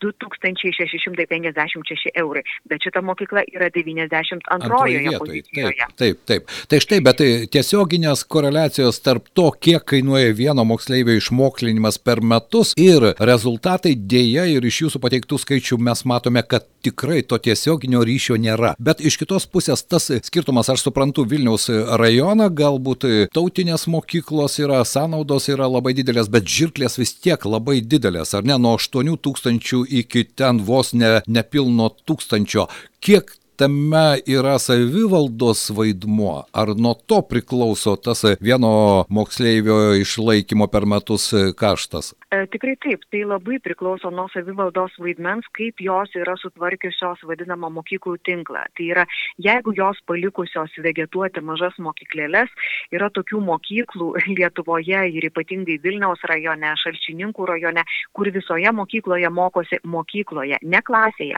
2656 0.00 2.12
eurai, 2.20 2.42
bet 2.68 2.78
šita 2.84 3.00
mokykla 3.04 3.42
yra 3.54 3.68
92 3.74 5.18
pozicijoje. 5.18 5.84
Taip, 5.96 5.96
taip, 5.96 6.16
taip. 6.28 6.42
Tai 6.70 6.78
štai, 6.82 7.00
bet 7.04 7.16
tai 7.20 7.30
tiesioginės 7.52 8.24
koreliacijos 8.30 8.96
tarp 9.04 9.24
to, 9.36 9.46
kiek 9.60 9.82
kainuoja 9.92 10.30
vieno 10.36 10.62
moksleivio 10.68 11.14
išmoklinimas 11.18 11.96
per 12.02 12.18
metus 12.24 12.68
ir 12.80 13.00
rezultatai 13.18 13.94
dėja 13.94 14.44
ir 14.50 14.60
iš 14.66 14.76
jūsų 14.86 14.98
pateiktų 15.02 15.34
skaičių 15.44 15.76
mes 15.80 16.00
matome, 16.08 16.42
kad 16.46 16.62
tikrai 16.84 17.22
to 17.26 17.38
tiesioginio 17.38 18.02
ryšio 18.06 18.36
nėra. 18.40 18.74
Bet 18.80 19.02
iš 19.04 19.18
kitos 19.20 19.46
pusės 19.50 19.84
tas 19.84 20.10
skirtumas, 20.24 20.70
aš 20.72 20.80
suprantu, 20.86 21.26
Vilniaus 21.28 21.68
rajoną, 22.00 22.48
galbūt 22.56 23.04
tautinės 23.34 23.86
mokyklos 23.90 24.58
yra, 24.62 24.80
sąnaudos 24.88 25.50
yra 25.52 25.68
labai 25.68 25.92
didelės, 25.98 26.30
bet 26.32 26.48
žirklės 26.48 26.96
vis 27.00 27.12
tiek 27.18 27.40
labai 27.44 27.80
didelės, 27.84 28.34
ar 28.36 28.42
ne, 28.48 28.56
nuo 28.60 28.76
8 28.78 29.18
tūkstančių 29.24 29.84
iki 29.90 30.24
ten 30.24 30.62
vos 30.66 30.94
ne 30.94 31.18
nepilno 31.26 31.90
tūkstančio. 32.06 32.68
Kiek 33.02 33.34
tame 33.60 34.22
yra 34.26 34.56
savivaldos 34.58 35.66
vaidmuo? 35.76 36.46
Ar 36.56 36.72
nuo 36.76 36.94
to 36.94 37.20
priklauso 37.28 37.92
tas 38.00 38.24
vieno 38.40 39.04
moksleivio 39.12 39.76
išlaikymo 40.00 40.68
per 40.72 40.86
metus 40.88 41.28
kaštas? 41.60 42.14
E, 42.32 42.46
tikrai 42.46 42.76
taip, 42.80 43.04
tai 43.12 43.20
labai 43.26 43.58
priklauso 43.60 44.08
nuo 44.14 44.28
savivaldos 44.32 44.94
vaidmens, 45.02 45.48
kaip 45.58 45.82
jos 45.84 46.14
yra 46.16 46.36
sutvarkiusios 46.40 47.24
vadinamą 47.28 47.68
mokyklų 47.74 48.16
tinklą. 48.24 48.64
Tai 48.78 48.86
yra, 48.94 49.04
jeigu 49.36 49.74
jos 49.76 50.00
palikusios 50.08 50.78
vegetuoti 50.80 51.42
mažas 51.44 51.76
mokyklėlės, 51.82 52.48
yra 52.96 53.10
tokių 53.12 53.42
mokyklų 53.44 54.08
Lietuvoje 54.38 55.02
ir 55.10 55.28
ypatingai 55.28 55.76
Vilniaus 55.84 56.24
rajone, 56.30 56.72
Šalčininkų 56.80 57.50
rajone, 57.52 57.84
kur 58.16 58.32
visoje 58.32 58.72
mokykloje 58.72 59.28
mokosi 59.28 59.82
mokykloje, 59.84 60.62
ne 60.62 60.80
klasėje, 60.86 61.36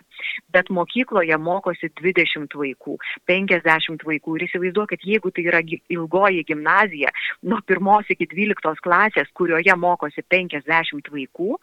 bet 0.55 0.71
mokykloje 0.71 1.41
mokosi 1.41 1.91
20 1.99 2.12
20 2.17 2.57
vaikų, 2.63 2.97
50 3.31 4.07
vaikų. 4.09 4.37
Ir 4.37 4.47
įsivaizduokit, 4.49 5.07
jeigu 5.07 5.33
tai 5.35 5.47
yra 5.51 5.63
ilgoji 5.93 6.45
gimnazija 6.49 7.13
nuo 7.49 7.61
pirmos 7.67 8.09
iki 8.13 8.29
12 8.31 8.83
klasės, 8.85 9.31
kurioje 9.37 9.75
mokosi 9.79 10.25
50 10.33 11.11
vaikų, 11.13 11.57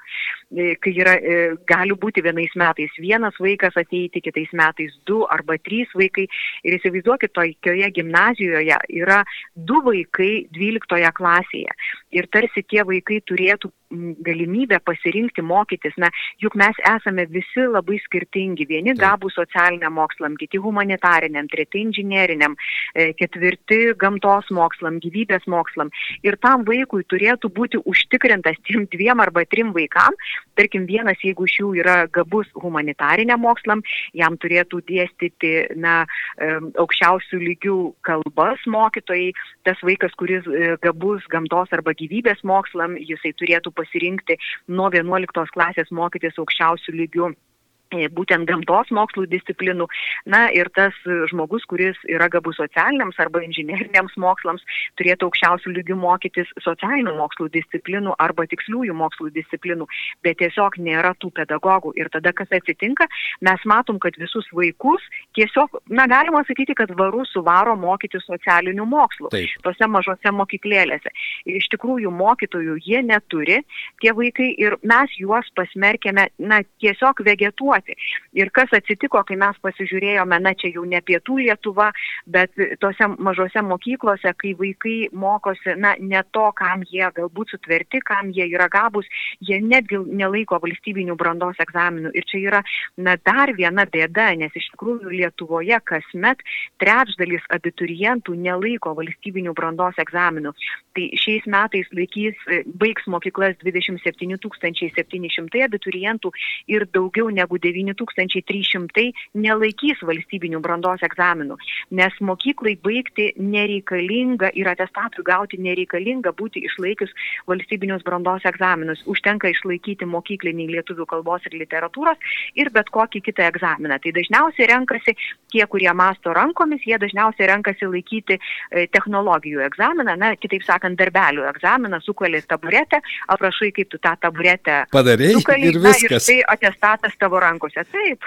e, 0.51 0.75
kai 0.81 0.93
yra, 0.95 1.15
e, 1.17 1.39
gali 1.69 1.95
būti 1.95 2.23
vienais 2.25 2.53
metais 2.55 2.93
vienas 2.99 3.37
vaikas 3.39 3.77
ateiti, 3.79 4.21
kitais 4.21 4.51
metais 4.53 4.93
du 5.05 5.23
arba 5.29 5.57
trys 5.57 5.89
vaikai. 5.95 6.27
Ir 6.63 6.77
įsivaizduokit, 6.79 7.33
tokioje 7.33 7.91
gimnazijoje 7.95 8.77
yra 9.01 9.23
du 9.55 9.81
vaikai 9.85 10.47
12 10.55 11.11
klasėje. 11.15 11.73
Ir 12.11 12.27
tarsi 12.31 12.63
tie 12.63 12.83
vaikai 12.83 13.21
turėtų 13.25 13.71
galimybę 13.91 14.79
pasirinkti 14.79 15.41
mokytis. 15.41 15.93
Na, 15.97 16.09
juk 16.41 16.55
mes 16.55 16.77
esame 16.85 17.25
visi 17.29 17.65
labai 17.65 17.99
skirtingi. 18.05 18.67
Vieni 18.69 18.93
gabų 18.97 19.31
socialiniam 19.33 19.95
mokslam, 19.97 20.37
kiti 20.37 20.61
humanitariniam, 20.61 21.47
treti 21.49 21.81
inžinieriniam, 21.85 22.55
e, 22.93 23.11
ketvirti 23.17 23.95
gamtos 23.99 24.49
mokslam, 24.53 24.99
gyvybės 25.01 25.47
mokslam. 25.49 25.89
Ir 26.23 26.37
tam 26.41 26.65
vaikui 26.67 27.03
turėtų 27.09 27.49
būti 27.53 27.81
užtikrintas 27.85 28.59
tiem 28.67 28.85
dviem 28.93 29.19
arba 29.19 29.45
trim 29.45 29.73
vaikam. 29.73 30.13
Tarkim, 30.55 30.85
vienas, 30.85 31.17
jeigu 31.23 31.47
iš 31.47 31.59
jų 31.61 31.69
yra 31.81 32.03
gabus 32.11 32.47
humanitariniam 32.53 33.41
mokslam, 33.41 33.81
jam 34.13 34.37
turėtų 34.37 34.83
dėstyti 34.85 35.53
na, 35.79 36.05
e, 36.37 36.51
aukščiausių 36.77 37.41
lygių 37.41 37.79
kalbas 38.05 38.61
mokytojai. 38.67 39.33
Tas 39.65 39.81
vaikas, 39.85 40.13
kuris 40.19 40.45
e, 40.45 40.75
gabus 40.83 41.25
gamtos 41.31 41.73
arba 41.73 41.95
gyvybės 41.97 42.43
mokslam, 42.43 42.97
jisai 42.99 43.33
turėtų 43.39 43.73
pasirinkti 43.79 44.39
nuo 44.67 44.91
11 44.93 45.55
klasės 45.55 45.93
mokytis 45.95 46.37
aukščiausių 46.43 46.99
lygių 47.01 47.31
E, 47.31 47.48
būtent 47.89 48.45
gamtos 48.45 48.91
mokslų 48.91 49.25
disciplinų. 49.29 49.87
Na 50.25 50.49
ir 50.53 50.69
tas 50.75 50.93
žmogus, 51.29 51.65
kuris 51.65 51.97
yra 52.07 52.29
gabus 52.29 52.57
socialiniams 52.57 53.17
arba 53.19 53.41
inžinieriniams 53.41 54.13
mokslams, 54.17 54.61
turėtų 54.99 55.29
aukščiausių 55.29 55.73
lygių 55.73 55.95
mokytis 55.97 56.47
socialinių 56.61 57.15
mokslų 57.17 57.49
disciplinų 57.49 58.13
arba 58.19 58.45
tiksliųjų 58.45 58.93
mokslų 58.93 59.31
disciplinų, 59.33 59.87
bet 60.23 60.37
tiesiog 60.39 60.77
nėra 60.77 61.15
tų 61.19 61.31
pedagogų. 61.31 61.93
Ir 61.97 62.09
tada 62.13 62.33
kas 62.33 62.47
atsitinka, 62.51 63.07
mes 63.41 63.59
matom, 63.65 63.99
kad 63.99 64.13
visus 64.17 64.45
vaikus 64.53 65.01
tiesiog, 65.37 65.81
na 65.89 66.05
galima 66.07 66.43
sakyti, 66.45 66.75
kad 66.77 66.93
varų 66.93 67.25
suvaro 67.31 67.75
mokyti 67.75 68.21
socialinių 68.21 68.85
mokslų. 68.85 69.33
Taip. 69.33 69.57
Tose 69.65 69.89
mažose 69.89 70.33
mokyklėlėse. 70.33 71.09
Ir 71.49 71.59
iš 71.59 71.69
tikrųjų 71.73 72.11
mokytojų 72.13 72.77
jie 72.85 73.01
neturi, 73.05 73.61
tie 74.03 74.13
vaikai, 74.13 74.51
ir 74.61 74.77
mes 74.83 75.13
juos 75.17 75.47
pasmerkėme, 75.57 76.29
na 76.37 76.61
tiesiog 76.83 77.23
vegetuoti 77.25 77.78
studijuoti. 77.79 77.95
Ir 78.33 78.49
kas 78.53 78.69
atsitiko, 78.73 79.23
kai 79.25 79.35
mes 79.37 79.57
pasižiūrėjome, 79.63 80.39
na 80.39 80.53
čia 80.53 80.71
jau 80.73 80.85
ne 80.85 81.01
pietų 81.01 81.39
Lietuva, 81.39 81.91
bet 82.27 82.51
tose 82.79 83.07
mažose 83.17 83.61
mokyklose, 83.61 84.33
kai 84.37 84.53
vaikai 84.53 85.09
mokosi, 85.13 85.75
na 85.77 85.95
ne 85.99 86.21
to, 86.31 86.51
kam 86.55 86.83
jie 86.83 87.09
galbūt 87.15 87.55
sutverti, 87.55 88.01
kam 88.05 88.31
jie 88.31 88.45
yra 88.49 88.69
gabus, 88.69 89.05
jie 89.41 89.59
netgi 89.61 89.97
nelaiko 90.05 90.59
valstybinių 90.61 91.15
brandos 91.17 91.57
egzaminų. 91.59 92.11
Ir 92.13 92.27
čia 92.29 92.39
yra, 92.43 92.63
na 92.97 93.15
dar 93.17 93.53
viena 93.57 93.85
bėda, 93.85 94.35
nes 94.37 94.53
iš 94.55 94.69
tikrųjų 94.73 95.09
Lietuvoje 95.09 95.79
kasmet 95.85 96.43
trečdalis 96.79 97.43
abiturientų 97.49 98.35
nelaiko 98.35 98.93
valstybinių 98.97 99.55
brandos 99.57 99.97
egzaminų. 99.99 100.53
Tai 100.93 101.05
šiais 101.17 101.45
metais 101.49 101.89
laikys, 101.95 102.37
baigs 102.79 103.05
mokyklas 103.07 103.57
27 103.63 104.37
700 104.39 105.63
abiturientų 105.65 106.31
ir 106.67 106.85
daugiau 106.93 107.29
negu 107.33 107.57
9 107.57 107.68
9300 107.75 109.05
nelaikys 109.33 110.01
valstybinių 110.05 110.61
brandos 110.63 111.03
egzaminų, 111.05 111.57
nes 111.95 112.15
mokyklai 112.23 112.75
baigti 112.83 113.31
nereikalinga 113.37 114.51
ir 114.57 114.69
atestatui 114.71 115.25
gauti 115.27 115.59
nereikalinga 115.61 116.33
būti 116.37 116.63
išlaikius 116.67 117.13
valstybinius 117.49 118.05
brandos 118.07 118.45
egzaminus. 118.49 119.03
Užtenka 119.09 119.49
išlaikyti 119.51 120.07
mokyklinį 120.09 120.69
lietuvių 120.75 121.07
kalbos 121.09 121.45
ir 121.49 121.57
literatūros 121.59 122.19
ir 122.59 122.71
bet 122.75 122.91
kokį 122.93 123.23
kitą 123.29 123.47
egzaminą. 123.49 123.99
Tai 124.03 124.13
dažniausiai 124.15 124.69
renkasi 124.73 125.15
tie, 125.51 125.65
kurie 125.69 125.91
masto 125.97 126.33
rankomis, 126.35 126.83
jie 126.85 126.97
dažniausiai 127.01 127.49
renkasi 127.49 127.89
laikyti 127.89 128.37
e, 128.37 128.85
technologijų 128.93 129.63
egzaminą, 129.65 130.15
na, 130.19 130.33
kitaip 130.39 130.65
sakant, 130.67 130.99
darbelių 130.99 131.47
egzaminą, 131.49 132.01
sukali 132.05 132.41
taburetę, 132.49 133.01
aprašai, 133.33 133.71
kaip 133.75 133.89
tu 133.91 133.99
tą 134.01 134.15
taburetę 134.21 134.83
padarėjai 134.93 135.39
sukali, 135.39 135.69
ir 135.69 135.79
viskas. 135.81 136.05
Na, 136.09 136.19
ir 136.19 136.25
tai 136.27 136.37
atestatas 136.55 137.17
tavo 137.21 137.41
rankose. 137.59 137.83
Taip. 137.91 138.23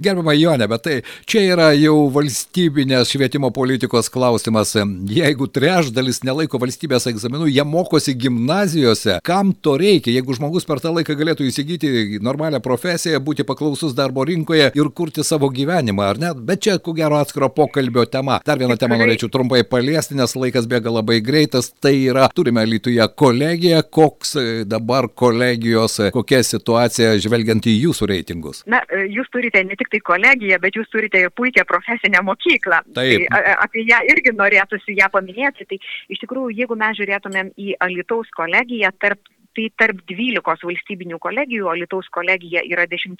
Gerbama 0.00 0.34
Jonė, 0.34 0.68
bet 0.68 0.82
tai 0.84 0.96
čia 1.28 1.42
yra 1.52 1.70
jau 1.76 2.08
valstybinės 2.12 3.10
švietimo 3.12 3.50
politikos 3.52 4.08
klausimas. 4.10 4.74
Jeigu 5.10 5.48
trešdalis 5.50 6.22
nelaiko 6.24 6.58
valstybės 6.58 7.08
egzaminų, 7.10 7.50
jie 7.50 7.64
mokosi 7.64 8.14
gimnazijose. 8.14 9.20
Kam 9.24 9.52
to 9.52 9.76
reikia, 9.80 10.14
jeigu 10.14 10.36
žmogus 10.36 10.66
per 10.68 10.80
tą 10.80 10.92
laiką 10.94 11.16
galėtų 11.18 11.48
įsigyti 11.48 12.20
normalią 12.22 12.60
profesiją, 12.62 13.20
būti 13.20 13.46
paklausus 13.46 13.94
darbo 13.94 14.24
rinkoje 14.24 14.70
ir 14.74 14.90
kurti 14.94 15.24
savo 15.24 15.50
gyvenimą, 15.50 16.06
ar 16.14 16.20
ne? 16.20 16.32
Bet 16.34 16.64
čia, 16.66 16.78
ko 16.78 16.94
gero, 16.96 17.20
atskiro 17.20 17.50
pokalbio 17.52 18.06
tema. 18.06 18.40
Dar 18.46 18.60
vieną 18.60 18.78
temą 18.80 18.98
norėčiau 19.00 19.30
trumpai 19.32 19.62
paliesti, 19.68 20.16
nes 20.18 20.36
laikas 20.36 20.68
bėga 20.70 20.92
labai 21.00 21.20
greitas. 21.24 21.72
Tai 21.80 21.92
yra, 21.94 22.28
turime 22.34 22.64
Lietuvoje 22.70 23.06
kolegiją, 23.18 23.82
koks 23.90 24.36
dabar 24.68 25.08
kolegijos, 25.08 25.98
kokia 26.14 26.42
situacija 26.46 27.16
žvelgiant 27.20 27.66
į 27.66 27.76
jūsų 27.86 28.10
reitingus. 28.10 28.62
Na, 28.70 28.82
jūs 29.10 29.30
turite 29.34 29.62
ne 29.66 29.76
tik 29.78 29.90
tai 29.92 30.00
kolegiją, 30.04 30.60
bet 30.62 30.76
jūs 30.78 30.90
turite 30.92 31.20
ir 31.24 31.32
puikią 31.34 31.64
profesinę 31.68 32.22
mokyklą. 32.26 32.82
Taip. 32.94 33.26
Tai, 33.32 33.42
apie 33.66 33.84
ją 33.88 34.00
irgi 34.12 34.34
norėtųsi 34.36 34.96
ją 34.98 35.10
paminėti. 35.12 35.66
Tai 35.70 35.80
iš 36.14 36.22
tikrųjų, 36.22 36.54
jeigu 36.62 36.78
mes 36.78 36.98
žiūrėtumėm 37.00 37.52
į 37.58 37.76
Alitaus 37.86 38.30
kolegiją, 38.36 38.92
tarp 39.02 39.22
tai 39.56 39.68
tarp 39.78 40.02
12 40.08 40.66
valstybinių 40.66 41.18
kolegijų, 41.22 41.66
o 41.68 41.74
Lietuvos 41.78 42.08
kolegija 42.14 42.62
yra 42.68 42.86
10 42.90 43.16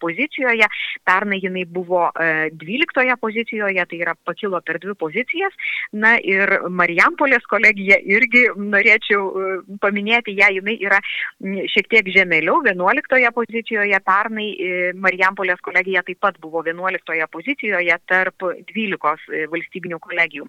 pozicijoje, 0.00 0.68
pernai 1.04 1.40
jinai 1.42 1.64
buvo 1.64 2.08
12 2.16 3.16
pozicijoje, 3.20 3.84
tai 3.90 4.00
yra 4.00 4.14
pakilo 4.24 4.60
per 4.64 4.78
dvi 4.82 4.94
pozicijas. 4.98 5.52
Na 5.92 6.16
ir 6.18 6.48
Marijampolės 6.68 7.44
kolegija 7.50 7.98
irgi 8.00 8.46
norėčiau 8.56 9.76
paminėti 9.82 10.36
ją, 10.38 10.50
jinai 10.58 10.76
yra 10.80 11.00
šiek 11.40 11.90
tiek 11.92 12.08
žemėliau, 12.14 12.62
11 12.66 13.32
pozicijoje, 13.34 14.00
pernai 14.04 14.48
Marijampolės 14.94 15.60
kolegija 15.64 16.04
taip 16.06 16.20
pat 16.24 16.40
buvo 16.40 16.64
11 16.64 17.28
pozicijoje 17.32 17.98
tarp 18.08 18.48
12 18.72 19.48
valstybinių 19.52 20.00
kolegijų. 20.00 20.48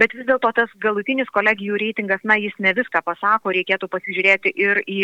Bet 0.00 0.14
vis 0.16 0.26
dėlto 0.28 0.52
tas 0.56 0.72
galutinis 0.80 1.28
kolegijų 1.34 1.78
reitingas, 1.80 2.22
na, 2.24 2.38
jis 2.40 2.54
ne 2.62 2.72
viską 2.76 3.02
pasako, 3.04 3.52
reikėtų 3.54 3.88
pasižiūrėti 3.92 4.45
ir 4.54 4.82
į 4.86 5.00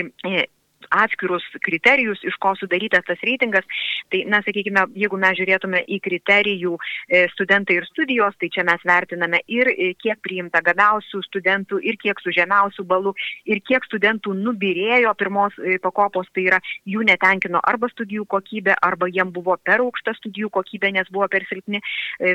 atskirus 0.90 1.44
kriterijus, 1.64 2.22
iš 2.26 2.36
ko 2.42 2.54
sudarytas 2.58 3.04
tas 3.06 3.20
reitingas. 3.22 3.66
Tai, 4.12 4.22
na, 4.30 4.42
sakykime, 4.44 4.86
jeigu 4.98 5.18
mes 5.20 5.36
žiūrėtume 5.38 5.82
į 5.88 5.98
kriterijų 6.04 6.76
e, 6.78 7.24
studentai 7.32 7.78
ir 7.78 7.86
studijos, 7.88 8.36
tai 8.40 8.50
čia 8.52 8.64
mes 8.68 8.82
vertiname 8.86 9.42
ir 9.50 9.70
e, 9.72 9.92
kiek 9.98 10.20
priimta 10.24 10.62
gabiausių 10.64 11.22
studentų, 11.28 11.80
ir 11.82 11.98
kiek 12.02 12.20
su 12.22 12.34
žemiausių 12.34 12.86
balų, 12.88 13.14
ir 13.48 13.62
kiek 13.64 13.84
studentų 13.88 14.34
nubirėjo 14.38 15.14
pirmos 15.18 15.56
e, 15.60 15.78
pakopos, 15.82 16.28
tai 16.34 16.46
yra 16.50 16.60
jų 16.88 17.04
netenkino 17.08 17.62
arba 17.62 17.90
studijų 17.92 18.26
kokybė, 18.30 18.76
arba 18.82 19.08
jiem 19.12 19.32
buvo 19.34 19.56
per 19.62 19.84
aukšta 19.84 20.16
studijų 20.18 20.50
kokybė, 20.52 20.92
nes 20.98 21.10
buvo 21.12 21.28
per 21.32 21.46
silpni 21.48 21.80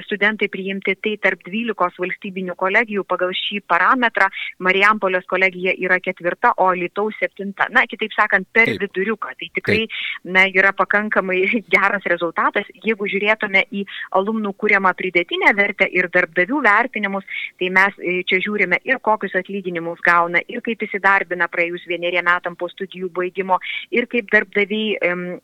studentai 0.05 0.49
priimti. 0.51 0.95
Tai 1.03 1.13
tarp 1.23 1.43
12 1.45 2.01
valstybinių 2.01 2.55
kolegijų 2.57 3.03
pagal 3.07 3.33
šį 3.35 3.61
parametrą 3.69 4.29
Marijampolės 4.63 5.25
kolegija 5.29 5.73
yra 5.77 5.99
ketvirta, 6.03 6.53
o 6.61 6.69
Lietuvos 6.75 7.17
septinta. 7.21 7.67
Na, 7.73 7.85
kitaip 7.89 8.13
sakant, 8.15 8.37
per 8.46 8.72
Taip. 8.72 8.82
viduriuką. 8.86 9.34
Tai 9.39 9.50
tikrai 9.58 9.88
na, 10.24 10.46
yra 10.48 10.74
pakankamai 10.77 11.41
geras 11.74 12.06
rezultatas. 12.06 12.70
Jeigu 12.84 13.10
žiūrėtume 13.10 13.65
į 13.72 13.86
alumnų 14.20 14.53
kūriamą 14.62 14.94
pridėtinę 14.98 15.53
vertę 15.58 15.89
ir 15.89 16.10
darbdavių 16.13 16.62
vertinimus, 16.67 17.25
tai 17.60 17.72
mes 17.74 17.98
čia 18.29 18.41
žiūrime 18.44 18.82
ir 18.86 19.01
kokius 19.03 19.36
atlyginimus 19.39 20.01
gauna, 20.06 20.41
ir 20.48 20.62
kaip 20.65 20.86
įsidarbina 20.86 21.50
praėjus 21.51 21.86
vieneriem 21.89 22.27
metam 22.27 22.56
po 22.60 22.67
studijų 22.72 23.10
baigimo, 23.15 23.60
ir 23.96 24.08
kaip 24.12 24.29
darbdaviai 24.34 24.98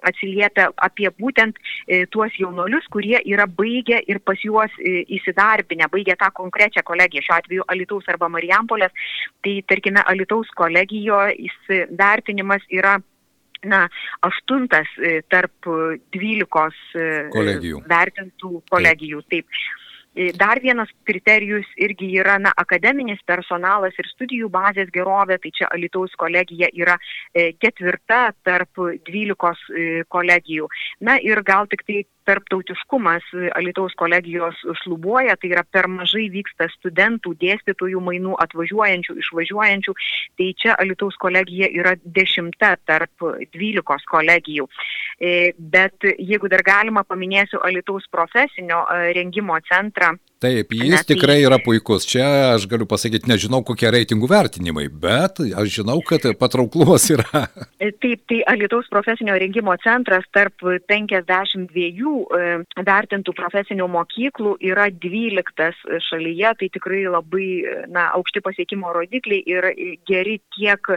atsiliepia 0.09 0.69
apie 0.83 1.09
būtent 1.19 1.59
e, 1.87 2.03
tuos 2.11 2.33
jaunolius, 2.39 2.87
kurie 2.93 3.19
yra 3.29 3.47
baigę 3.47 4.01
ir 4.09 4.19
pas 4.25 4.39
juos 4.43 4.73
e, 4.79 5.03
įsidarbinę, 5.17 5.87
baigę 5.93 6.17
tą 6.19 6.29
konkrečią 6.35 6.83
kolegiją, 6.85 7.23
šiuo 7.25 7.37
atveju 7.37 7.67
Alitaus 7.73 8.09
arba 8.11 8.29
Marijampolės. 8.33 8.91
Tai 9.43 9.55
tarkime, 9.69 10.03
Alitaus 10.11 10.51
kolegijoje 10.59 11.37
įsivertinimas 11.47 12.65
yra 12.71 12.82
na, 13.63 13.85
aštuntas 14.27 14.89
tarp 15.31 15.69
dvylikos 16.15 16.79
kolegijų. 17.31 17.83
vertintų 17.87 18.51
kolegijų. 18.71 19.23
Taip. 19.31 19.47
Taip. 19.47 19.63
Dar 20.37 20.61
vienas 20.61 20.91
kriterijus 21.09 21.65
irgi 21.81 22.11
yra 22.21 22.37
na, 22.37 22.51
akademinis 22.57 23.21
personalas 23.25 23.97
ir 23.97 24.09
studijų 24.11 24.49
bazės 24.53 24.91
gerovė, 24.93 25.39
tai 25.41 25.51
čia 25.57 25.69
Alitaus 25.73 26.13
kolegija 26.21 26.69
yra 26.73 26.99
ketvirta 27.33 28.27
tarp 28.45 28.83
dvylikos 29.07 29.63
kolegijų. 30.13 30.69
Na 31.01 31.17
ir 31.17 31.41
gal 31.41 31.65
tik 31.71 31.81
tai 31.87 32.03
tarptautiškumas 32.23 33.23
Alitaus 33.55 33.95
kolegijos 33.99 34.59
šlubuoja, 34.83 35.35
tai 35.39 35.49
yra 35.51 35.63
per 35.67 35.89
mažai 35.91 36.29
vyksta 36.31 36.69
studentų, 36.71 37.33
dėstytojų 37.41 37.99
mainų, 38.03 38.37
atvažiuojančių, 38.45 39.17
išvažiuojančių, 39.23 39.95
tai 40.39 40.49
čia 40.61 40.77
Alitaus 40.79 41.17
kolegija 41.19 41.69
yra 41.73 41.95
dešimta 42.03 42.75
tarp 42.87 43.27
dvylikos 43.55 44.07
kolegijų. 44.11 44.69
Bet 45.75 46.07
jeigu 46.17 46.51
dar 46.51 46.63
galima, 46.65 47.03
paminėsiu 47.07 47.61
Alitaus 47.63 48.07
profesinio 48.11 48.85
rengimo 49.17 49.59
centrą. 49.67 50.02
утра. 50.03 50.17
Taip, 50.43 50.73
jis 50.75 50.91
Na, 50.91 50.99
tai... 50.99 51.15
tikrai 51.15 51.37
yra 51.45 51.55
puikus. 51.63 52.03
Čia 52.09 52.25
aš 52.53 52.65
galiu 52.71 52.87
pasakyti, 52.89 53.29
nežinau 53.31 53.61
kokie 53.63 53.87
reitingų 53.93 54.27
vertinimai, 54.27 54.89
bet 54.91 55.39
aš 55.39 55.77
žinau, 55.79 56.01
kad 56.03 56.25
patrauklumas 56.39 57.05
yra. 57.15 57.45
Taip, 57.79 58.25
tai 58.27 58.41
Alitaus 58.51 58.89
profesinio 58.91 59.37
rengimo 59.39 59.75
centras 59.83 60.25
tarp 60.35 60.65
52 60.91 62.13
vertintų 62.83 63.35
profesinių 63.37 63.87
mokyklų 63.93 64.57
yra 64.67 64.89
12 64.91 65.99
šalyje, 66.09 66.51
tai 66.59 66.69
tikrai 66.75 67.05
labai 67.07 67.47
na, 67.91 68.09
aukšti 68.17 68.43
pasiekimo 68.43 68.91
rodikliai 68.95 69.43
ir 69.47 69.69
geri 70.09 70.39
tiek 70.57 70.91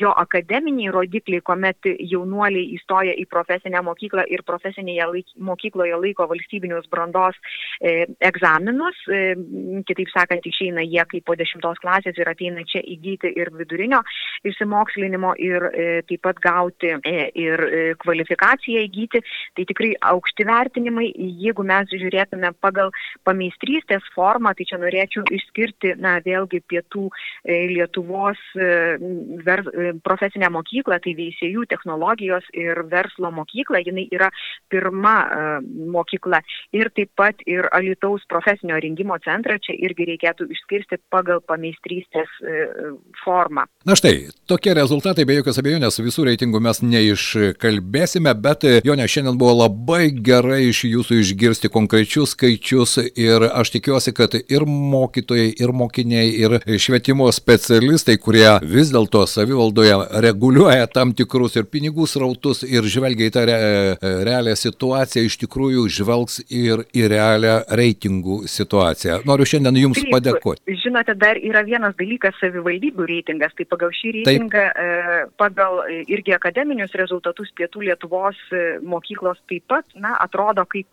jo 0.00 0.12
akademiniai 0.24 0.92
rodikliai, 0.94 1.44
kuomet 1.44 1.90
jaunuoliai 2.00 2.72
įstoja 2.78 3.12
į 3.20 3.28
profesinę 3.28 3.84
mokyklą 3.84 4.24
ir 4.32 4.44
profesinėje 4.48 5.10
laik, 5.12 5.36
mokykloje 5.36 6.00
laiko 6.00 6.28
valstybinius 6.32 6.88
brandos 6.92 7.36
e, 7.80 8.06
egzaminus 8.24 8.85
egzaminus, 8.86 9.84
kitaip 9.86 10.10
sakant, 10.12 10.46
išeina 10.46 10.82
jie 10.84 11.02
kaip 11.08 11.24
po 11.26 11.34
dešimtos 11.36 11.78
klasės 11.82 12.16
ir 12.18 12.28
ateina 12.28 12.64
čia 12.64 12.80
įgyti 12.82 13.32
ir 13.36 13.50
vidurinio 13.52 14.02
išsimokslinimo 14.44 15.34
ir 15.38 15.62
e, 15.72 16.02
taip 16.06 16.22
pat 16.22 16.40
gauti 16.42 16.92
e, 17.02 17.30
ir 17.34 17.60
e, 17.60 17.94
kvalifikaciją 17.98 18.84
įgyti. 18.86 19.22
Tai 19.56 19.64
tikrai 19.68 19.94
aukšti 20.12 20.46
vertinimai, 20.46 21.10
jeigu 21.16 21.64
mes 21.66 21.88
žiūrėtume 21.90 22.52
pagal 22.60 22.90
pameistrystės 23.24 24.04
formą, 24.14 24.54
tai 24.56 24.66
čia 24.68 24.78
norėčiau 24.80 25.24
išskirti, 25.32 25.96
na, 26.00 26.18
vėlgi 26.24 26.62
pietų 26.68 27.08
Lietuvos 27.46 28.38
profesinę 30.04 30.48
mokyklą, 30.52 30.98
tai 31.02 31.12
veisėjų 31.18 31.66
technologijos 31.70 32.46
ir 32.56 32.80
verslo 32.90 33.30
mokykla, 33.34 33.80
jinai 33.86 34.06
yra 34.14 34.30
pirma 34.72 35.60
mokykla. 35.62 36.40
Ir 36.76 36.90
taip 36.96 37.12
pat 37.18 37.42
ir 37.48 37.68
Alitaus 37.76 38.24
profesinio 38.30 38.75
profesinio 38.76 38.80
rengimo 38.80 39.16
centrą 39.24 39.56
čia 39.60 39.74
irgi 39.74 40.06
reikėtų 40.06 40.46
išskirsti 40.50 40.98
pagal 41.10 41.40
pameistrystės 41.46 42.28
e, 42.42 42.66
formą. 43.24 43.66
Na 43.86 43.96
štai, 43.96 44.30
tokie 44.46 44.74
rezultatai, 44.74 45.24
be 45.24 45.36
jokios 45.36 45.58
abejonės, 45.58 46.00
visų 46.00 46.26
reitingų 46.26 46.60
mes 46.60 46.82
neiškalbėsime, 46.82 48.34
bet 48.34 48.64
e, 48.64 48.80
Jonė, 48.84 49.06
šiandien 49.08 49.38
buvo 49.38 49.54
labai 49.64 50.10
gerai 50.10 50.68
iš 50.68 50.84
jūsų 50.86 51.20
išgirsti 51.22 51.70
konkrečius 51.72 52.34
skaičius 52.36 52.98
ir 53.16 53.42
aš 53.48 53.72
tikiuosi, 53.76 54.12
kad 54.12 54.34
ir 54.36 54.66
mokytojai, 54.66 55.52
ir 55.56 55.72
mokiniai, 55.72 56.30
ir 56.34 56.58
švietimo 56.78 57.28
specialistai, 57.32 58.18
kurie 58.18 58.48
vis 58.62 58.92
dėlto 58.94 59.24
savivaldoje 59.26 59.96
reguliuoja 60.26 60.86
tam 60.92 61.14
tikrus 61.16 61.56
ir 61.56 61.68
pinigų 61.70 62.06
srautus 62.10 62.62
ir 62.66 62.86
žvelgia 62.86 63.30
į 63.30 63.34
tą 63.34 63.46
re, 63.48 63.58
realią 64.26 64.56
situaciją, 64.58 65.26
iš 65.26 65.38
tikrųjų 65.44 65.86
žvelgs 65.98 66.42
ir 66.50 66.86
į 66.96 67.08
realią 67.12 67.58
reitingų 67.70 68.42
situaciją 68.46 68.65
situaciją. 68.66 69.20
Noriu 69.28 69.46
šiandien 69.48 69.78
Jums 69.80 70.00
Taip, 70.00 70.12
padėkoti. 70.14 70.76
Žinote, 70.82 71.14
dar 71.18 71.38
yra 71.38 71.62
vienas 71.66 71.94
dalykas- 71.98 72.36
savivaldybių 72.42 73.06
reitingas. 73.12 73.54
Tai 73.56 73.64
pagal 73.70 73.90
šį 73.94 74.12
reitingą, 74.18 74.64
Taip. 74.74 75.32
pagal 75.38 75.82
irgi 76.06 76.34
akademinius 76.34 76.92
rezultatus 76.98 77.52
Pietų 77.56 77.86
Lietuvos 77.88 78.36
mokyklos 78.82 79.38
taip 79.48 79.64
pat, 79.68 79.84
na, 79.94 80.16
atrodo, 80.20 80.66
kai 80.66 80.84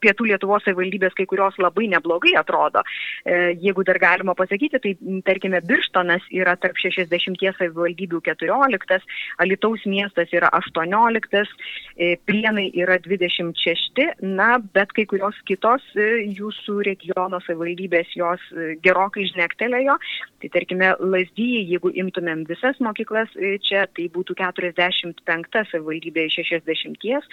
Pietų 0.00 0.30
Lietuvos 0.30 0.64
savivaldybės 0.64 1.14
kai 1.16 1.26
kurios 1.26 1.54
labai 1.58 1.88
neblogai 1.90 2.34
atrodo. 2.38 2.82
Jeigu 3.26 3.84
dar 3.84 3.98
galima 3.98 4.34
pasakyti, 4.34 4.80
tai 4.80 4.94
tarkime, 5.26 5.60
Birštonas 5.66 6.22
yra 6.32 6.56
tarp 6.56 6.76
60 6.76 7.56
savivaldybių 7.58 8.22
14, 8.22 9.02
Alitaus 9.38 9.84
miestas 9.86 10.30
yra 10.32 10.50
18, 10.52 11.46
Prienai 12.26 12.70
yra 12.74 12.98
26, 12.98 14.14
na, 14.22 14.58
bet 14.74 14.92
kai 14.96 15.04
kurios 15.08 15.36
kitos 15.48 15.84
e, 15.98 16.24
jūsų 16.38 16.78
regiono 16.90 17.40
savivaldybės 17.46 18.12
jos 18.18 18.42
e, 18.52 18.74
gerokai 18.84 19.26
žnektelėjo. 19.30 19.96
Tai 20.40 20.50
tarkime, 20.54 20.92
Lasdyjai, 21.00 21.64
jeigu 21.74 21.92
imtumėm 22.02 22.44
visas 22.48 22.78
mokyklas 22.84 23.32
e, 23.36 23.56
čia, 23.64 23.86
tai 23.96 24.08
būtų 24.12 24.36
45 24.40 25.58
savivaldybė 25.72 26.26
iš 26.28 26.40
60, 26.50 27.28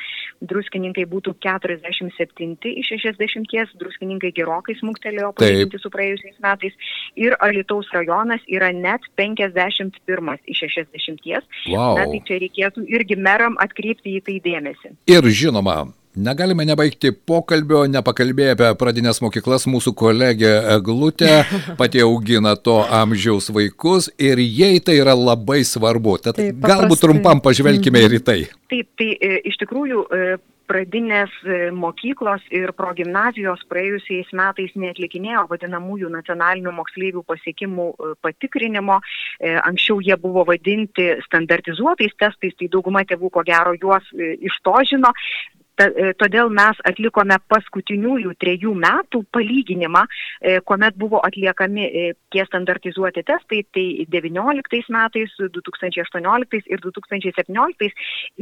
druskininkai 0.49 1.07
būtų 1.09 1.35
47 1.43 2.71
iš 2.73 2.93
60, 3.07 3.75
druskininkai 3.81 4.33
gerokai 4.35 4.77
smuktelėjo 4.81 5.33
palyginti 5.37 5.81
su 5.81 5.91
praėjusiais 5.93 6.39
metais 6.43 6.75
ir 7.19 7.35
Alitaus 7.43 7.89
rajonas 7.95 8.43
yra 8.47 8.71
net 8.75 9.05
51 9.19 10.37
iš 10.45 10.65
60. 10.77 11.47
Wow. 11.71 11.97
Na, 11.97 12.07
tai 12.07 12.21
čia 12.27 12.41
reikėtų 12.43 12.85
irgi 12.91 13.17
meram 13.19 13.57
atkreipti 13.63 14.17
į 14.17 14.25
tai 14.27 14.37
dėmesį. 14.43 14.93
Ir 15.09 15.31
žinoma, 15.31 15.85
Negalime 16.17 16.65
nebaigti 16.65 17.11
pokalbio, 17.29 17.83
nepakalbėję 17.93 18.55
apie 18.55 18.67
pradinės 18.81 19.19
mokyklas. 19.21 19.67
Mūsų 19.69 19.93
kolegė 19.97 20.51
Glutė 20.81 21.43
pati 21.79 22.01
augina 22.01 22.55
to 22.57 22.79
amžiaus 22.81 23.51
vaikus 23.53 24.09
ir 24.17 24.41
jai 24.41 24.79
tai 24.81 24.95
yra 25.03 25.13
labai 25.13 25.59
svarbu. 25.61 26.15
Tad 26.25 26.39
Taip, 26.39 26.57
galbūt 26.63 27.03
trumpam 27.03 27.41
pažvelkime 27.45 28.01
ir 28.01 28.15
į 28.17 28.21
tai. 28.25 28.37
Taip, 28.71 28.89
tai 28.97 29.11
e, 29.13 29.35
iš 29.45 29.59
tikrųjų 29.61 30.05
e, 30.09 30.21
pradinės 30.67 31.35
e, 31.45 31.59
mokyklos 31.77 32.47
ir 32.49 32.73
progymnazijos 32.79 33.61
praėjusiais 33.69 34.31
metais 34.39 34.73
neatlikinėjo 34.73 35.43
vadinamųjų 35.51 36.09
nacionalinių 36.15 36.73
moksleivių 36.79 37.21
pasiekimų 37.29 37.85
patikrinimo. 38.25 38.97
Anksčiau 39.69 40.01
jie 40.01 40.17
buvo 40.17 40.47
vadinti 40.49 41.11
standartizuotais 41.27 42.17
testais, 42.17 42.57
tai 42.57 42.71
dauguma 42.73 43.05
tėvų 43.05 43.29
ko 43.37 43.45
gero 43.45 43.77
juos 43.77 44.09
iš 44.17 44.57
to 44.65 44.75
žino, 44.89 45.13
Ta, 45.77 45.85
e, 45.93 46.13
todėl 46.17 46.49
mes 46.49 46.79
atlikome 46.89 47.37
paskutiniųjų 47.51 48.33
trejų 48.41 48.73
metų 48.81 49.21
palyginimą, 49.35 50.01
e, 50.41 50.55
kuomet 50.65 50.97
buvo 50.97 51.19
atliekami 51.25 51.85
e, 51.85 52.05
tie 52.33 52.45
standartizuoti 52.47 53.21
testai, 53.27 53.61
tai 53.75 53.85
19 54.09 54.89
metais, 54.95 55.35
2018 55.37 56.71
ir 56.73 56.81
2017. 56.81 57.91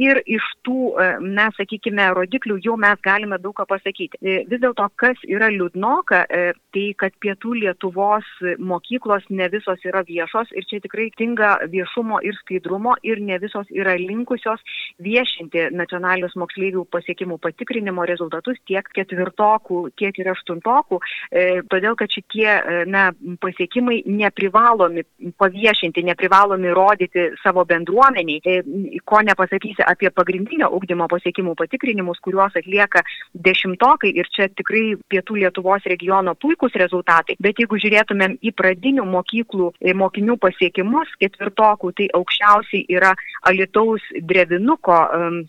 Ir 0.00 0.20
iš 0.24 0.46
tų, 0.64 0.94
na, 1.20 1.50
sakykime, 1.56 2.08
rodiklių 2.16 2.56
jau 2.64 2.76
mes 2.80 3.00
galime 3.04 3.38
daug 3.42 3.54
ką 3.56 3.66
pasakyti. 3.68 4.18
Vis 4.48 4.62
dėlto, 4.62 4.88
kas 4.96 5.20
yra 5.28 5.50
liūdnoka, 5.52 6.24
tai 6.72 6.86
kad 6.98 7.14
pietų 7.20 7.54
Lietuvos 7.60 8.26
mokyklos 8.58 9.28
ne 9.30 9.48
visos 9.52 9.82
yra 9.86 10.02
viešos 10.08 10.52
ir 10.56 10.66
čia 10.68 10.80
tikrai 10.84 11.08
tinga 11.16 11.56
viešumo 11.72 12.20
ir 12.24 12.36
skaidrumo 12.40 12.96
ir 13.06 13.20
ne 13.20 13.38
visos 13.42 13.68
yra 13.72 13.96
linkusios 14.00 14.62
viešinti 15.02 15.68
nacionalinius 15.76 16.36
moksleivių 16.40 16.86
pasiekimus 16.92 17.25
mokymų 17.26 17.38
patikrinimo 17.42 18.04
rezultatus 18.06 18.58
tiek 18.66 18.86
ketvirtokų, 18.94 19.90
tiek 19.96 20.16
ir 20.18 20.30
aštuntokų, 20.32 21.00
e, 21.30 21.62
todėl 21.68 21.96
kad 21.96 22.10
šitie 22.10 22.48
e, 22.48 22.84
na, 22.86 23.12
pasiekimai 23.40 24.02
neprivalomi 24.06 25.02
paviešinti, 25.38 26.04
neprivalomi 26.06 26.70
rodyti 26.70 27.32
savo 27.42 27.64
bendruomeniai, 27.64 28.40
e, 28.44 29.00
ko 29.04 29.20
nepasakysi 29.22 29.82
apie 29.82 30.10
pagrindinio 30.10 30.70
ugdymo 30.70 31.08
pasiekimų 31.08 31.56
patikrinimus, 31.56 32.20
kuriuos 32.22 32.56
atlieka 32.56 33.02
dešimtokai 33.34 34.12
ir 34.14 34.26
čia 34.30 34.48
tikrai 34.48 34.96
pietų 35.10 35.36
Lietuvos 35.36 35.84
regiono 35.86 36.34
puikūs 36.34 36.76
rezultatai, 36.78 37.36
bet 37.40 37.58
jeigu 37.58 37.78
žiūrėtumėm 37.78 38.38
į 38.42 38.52
pradinių 38.56 39.04
mokyklų 39.04 39.72
mokinių 39.96 40.36
pasiekimus 40.40 41.10
ketvirtokų, 41.20 41.92
tai 41.96 42.06
aukščiausiai 42.16 42.86
yra 42.88 43.12
Alitaus 43.46 44.02
Drevinuko 44.26 44.96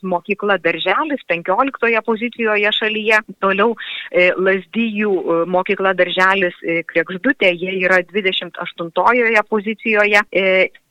mokykla 0.03 0.57
Darželis 0.61 1.23
15 1.27 1.66
15 1.67 2.01
pozicijoje 2.05 2.71
šalyje. 2.79 3.21
Toliau 3.43 3.75
e, 3.75 4.31
Lasdyjų 4.35 5.13
e, 5.13 5.37
mokykla 5.51 5.93
darželis 5.97 6.57
e, 6.63 6.81
Krekždutė, 6.87 7.51
jie 7.53 7.77
yra 7.83 8.01
28 8.07 9.43
pozicijoje 9.49 10.21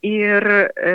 ir 0.07 0.47
e, 0.47 0.95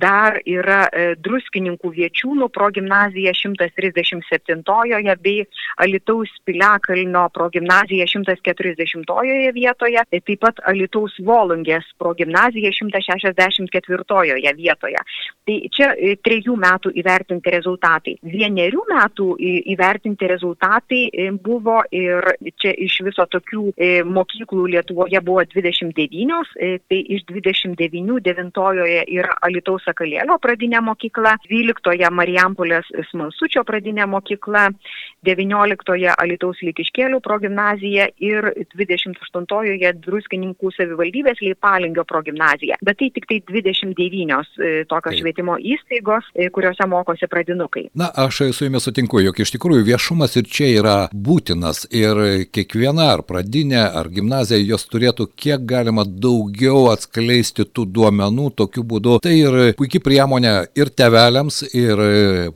dar 0.00 0.38
yra 0.48 0.86
e, 0.88 1.06
druskininkų 1.20 1.92
viečiūnų 1.98 2.48
progymnazija 2.54 3.34
137-ojoje 3.36 5.16
bei 5.24 5.44
Alitaus 5.84 6.32
Piliakalnio 6.46 7.26
progymnazija 7.34 8.06
140-ojoje 8.10 9.52
vietoje, 9.56 10.04
tai 10.10 10.20
taip 10.20 10.42
pat 10.44 10.62
Alitaus 10.70 11.16
Volungės 11.24 11.86
progymnazija 12.00 12.72
164-ojoje 12.78 14.54
vietoje. 14.58 15.04
Tai 15.44 15.58
čia 15.76 15.92
e, 15.94 16.14
trejų 16.24 16.56
metų 16.60 16.94
įvertinti 17.00 17.52
rezultatai. 17.52 18.16
Vienerių 18.24 18.86
metų 18.88 19.28
įvertinti 19.74 20.28
rezultatai 20.30 21.02
e, 21.08 21.28
buvo 21.44 21.82
ir 21.92 22.24
čia 22.60 22.72
iš 22.86 23.00
viso 23.06 23.26
tokių 23.30 23.66
e, 23.76 23.90
mokyklų 24.06 24.66
Lietuvoje 24.74 25.20
buvo 25.24 25.44
29, 25.54 26.54
e, 26.56 26.78
tai 26.88 27.00
iš 27.16 27.26
29 27.30 28.13
žmonių, 28.14 28.22
devintojoje 28.22 29.04
yra 29.08 29.34
Alitaus 29.42 29.84
Sakalėlio 29.84 30.38
pradinė 30.40 30.80
mokykla, 30.82 31.38
dvyliktoje 31.46 32.08
Marijampolės 32.10 32.86
Smalsučio 33.10 33.64
pradinė 33.64 34.06
mokykla, 34.06 34.70
devynioliktoje 35.24 36.12
Alitaus 36.16 36.60
Lykiškėlių 36.62 37.20
progymnazija 37.20 38.08
ir 38.18 38.52
dvidešimt 38.74 39.16
aštuntojoje 39.22 39.92
Druskininkų 40.04 40.72
savivaldybės 40.76 41.40
Leipalingio 41.42 42.04
progymnazija. 42.04 42.76
Bet 42.84 42.98
tai 42.98 43.10
tik 43.14 43.26
tai 43.26 43.40
29 43.40 44.58
e, 44.58 44.84
tokios 44.88 45.18
švietimo 45.20 45.56
įstaigos, 45.58 46.28
e, 46.34 46.50
kuriuose 46.50 46.86
mokosi 46.86 47.28
pradinukai. 47.30 47.88
Na, 47.94 48.10
aš 48.14 48.52
su 48.52 48.68
jumis 48.68 48.84
sutinku, 48.84 49.20
jog 49.24 49.40
iš 49.40 49.54
tikrųjų 49.56 49.86
viešumas 49.88 50.36
ir 50.36 50.48
čia 50.48 50.70
yra 50.74 50.96
būtinas 51.12 51.86
ir 51.90 52.46
kiekviena 52.52 53.10
ar 53.14 53.24
pradinė 53.26 53.86
ar 53.86 54.10
gimnazija 54.12 54.60
jos 54.60 54.84
turėtų 54.90 55.30
kiek 55.36 55.64
galima 55.64 56.04
daugiau 56.04 56.90
atskleisti 56.92 57.64
tų 57.64 57.86
duomenų 57.94 58.50
tokiu 58.58 58.84
būdu. 58.86 59.18
Tai 59.24 59.32
ir 59.34 59.58
puikia 59.78 60.02
priemonė 60.04 60.54
ir 60.78 60.90
tevelėms, 60.90 61.62
ir 61.76 62.02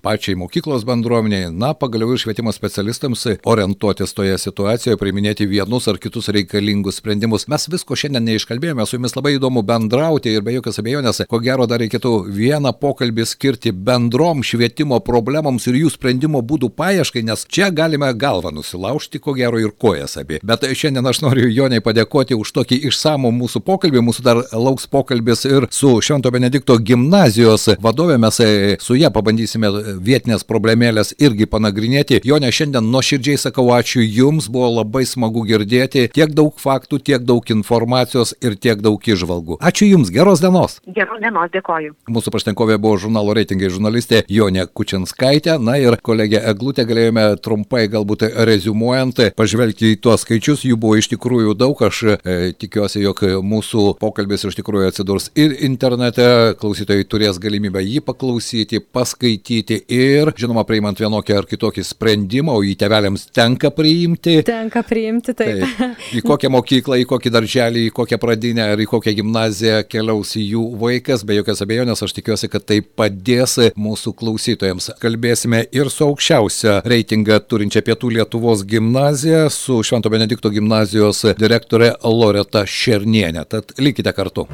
pačiai 0.02 0.36
mokyklos 0.38 0.86
bendruomeniai, 0.88 1.52
na, 1.54 1.72
pagaliau 1.78 2.14
ir 2.14 2.22
švietimo 2.22 2.52
specialistams 2.54 3.26
orientuotis 3.48 4.14
toje 4.16 4.36
situacijoje, 4.40 4.98
priminėti 5.00 5.48
vienus 5.48 5.88
ar 5.90 6.00
kitus 6.02 6.30
reikalingus 6.34 7.00
sprendimus. 7.00 7.46
Mes 7.50 7.68
visko 7.70 7.96
šiandien 7.98 8.26
neiškalbėjome, 8.28 8.86
su 8.86 8.98
jumis 8.98 9.16
labai 9.16 9.36
įdomu 9.36 9.62
bendrauti 9.66 10.32
ir 10.34 10.44
be 10.46 10.56
jokios 10.56 10.80
abejonės, 10.82 11.22
ko 11.30 11.40
gero 11.44 11.66
dar 11.70 11.82
reikėtų 11.82 12.14
vieną 12.34 12.74
pokalbį 12.80 13.26
skirti 13.28 13.72
bendrom 13.72 14.42
švietimo 14.46 15.00
problemams 15.04 15.68
ir 15.70 15.80
jų 15.82 15.92
sprendimo 15.94 16.42
būdų 16.42 16.72
paieškai, 16.78 17.24
nes 17.26 17.46
čia 17.48 17.70
galime 17.74 18.10
galvą 18.18 18.52
nusilaužti, 18.54 19.20
ko 19.22 19.36
gero 19.38 19.60
ir 19.62 19.74
kojas 19.74 20.18
abi. 20.20 20.40
Bet 20.42 20.66
šiandien 20.66 21.06
aš 21.08 21.22
noriu 21.24 21.48
Joniai 21.48 21.84
padėkoti 21.84 22.36
už 22.38 22.52
tokį 22.56 22.80
išsamų 22.90 23.32
mūsų 23.38 23.62
pokalbį, 23.66 24.04
mūsų 24.08 24.24
dar 24.26 24.42
lauks 24.52 24.88
pokalbį 24.90 25.27
pokalbis 25.28 25.44
ir 25.44 25.66
su 25.70 26.00
Švento 26.00 26.30
Benedikto 26.30 26.78
gimnazijos 26.78 27.68
vadovė, 27.80 28.16
mes 28.18 28.40
e, 28.40 28.76
su 28.80 28.94
ją 28.96 29.10
pabandysime 29.12 29.68
vietinės 30.00 30.44
problemėlės 30.48 31.14
irgi 31.18 31.46
panagrinėti. 31.46 32.22
Jonė, 32.24 32.50
šiandien 32.52 32.88
nuoširdžiai 32.88 33.36
sakau 33.36 33.68
ačiū 33.74 34.00
Jums, 34.00 34.48
buvo 34.48 34.70
labai 34.80 35.04
smagu 35.04 35.44
girdėti 35.44 36.08
tiek 36.14 36.32
daug 36.32 36.54
faktų, 36.56 37.00
tiek 37.04 37.22
daug 37.28 37.44
informacijos 37.50 38.34
ir 38.40 38.56
tiek 38.56 38.80
daug 38.80 38.96
išvalgų. 39.00 39.58
Ačiū 39.60 39.90
Jums, 39.90 40.10
geros 40.10 40.40
dienos. 40.40 40.78
Geros 40.86 41.20
dienos, 41.20 41.50
dėkoju. 41.52 41.94
Mūsų 42.08 42.32
paštenkovė 42.32 42.78
buvo 42.80 42.96
žurnalo 42.96 43.36
reitingai 43.36 43.68
žurnalistė 43.68 44.22
Jonė 44.32 44.64
Kučinskaitė, 44.72 45.58
na 45.60 45.76
ir 45.82 45.98
kolegė 46.00 46.40
Eglutė 46.48 46.86
galėjome 46.88 47.26
trumpai 47.44 47.84
galbūt 47.92 48.24
rezumuojant 48.48 49.20
pažvelgti 49.36 49.92
į 49.92 50.00
tuos 50.00 50.24
skaičius, 50.24 50.64
jų 50.64 50.80
buvo 50.80 50.96
iš 50.96 51.12
tikrųjų 51.12 51.56
daug, 51.58 51.84
aš 51.84 52.02
e, 52.14 52.38
tikiuosi, 52.56 53.02
jog 53.04 53.24
mūsų 53.44 53.86
pokalbis 54.00 54.46
iš 54.48 54.56
tikrųjų 54.60 54.92
atsidurs 54.92 55.17
bus 55.18 55.30
ir 55.38 55.54
internete, 55.66 56.54
klausytojai 56.60 57.06
turės 57.10 57.38
galimybę 57.42 57.82
jį 57.82 58.02
paklausyti, 58.06 58.78
paskaityti 58.94 59.80
ir, 59.90 60.30
žinoma, 60.38 60.62
priimant 60.68 60.98
vienokį 61.00 61.34
ar 61.34 61.48
kitokį 61.48 61.82
sprendimą, 61.86 62.54
o 62.54 62.62
jį 62.62 62.76
tevelėms 62.78 63.26
tenka 63.34 63.72
priimti. 63.74 64.38
Tenka 64.46 64.84
priimti, 64.86 65.34
taip. 65.34 65.64
taip. 65.64 66.04
Į 66.18 66.22
kokią 66.26 66.50
mokyklą, 66.54 67.00
į 67.02 67.06
kokį 67.10 67.32
darželį, 67.34 67.84
į 67.88 67.94
kokią 67.96 68.20
pradinę 68.22 68.68
ar 68.74 68.82
į 68.82 68.86
kokią 68.90 69.16
gimnaziją 69.18 69.80
keliaus 69.90 70.36
jų 70.38 70.64
vaikas, 70.78 71.24
be 71.26 71.40
jokios 71.40 71.64
abejonės, 71.64 72.04
aš 72.06 72.14
tikiuosi, 72.20 72.50
kad 72.52 72.66
tai 72.68 72.80
padės 72.82 73.58
mūsų 73.78 74.14
klausytojams. 74.18 74.92
Kalbėsime 75.02 75.64
ir 75.74 75.90
su 75.94 76.06
aukščiausia 76.06 76.78
reitingą 76.86 77.40
turinčia 77.48 77.82
Pietų 77.86 78.12
Lietuvos 78.18 78.62
gimnazija, 78.68 79.48
su 79.50 79.80
Švento 79.82 80.12
Benedikto 80.14 80.52
gimnazijos 80.54 81.24
direktorė 81.40 81.94
Loreta 82.06 82.62
Šernienė. 82.68 83.48
Tad 83.48 83.74
likite 83.82 84.14
kartu. 84.14 84.46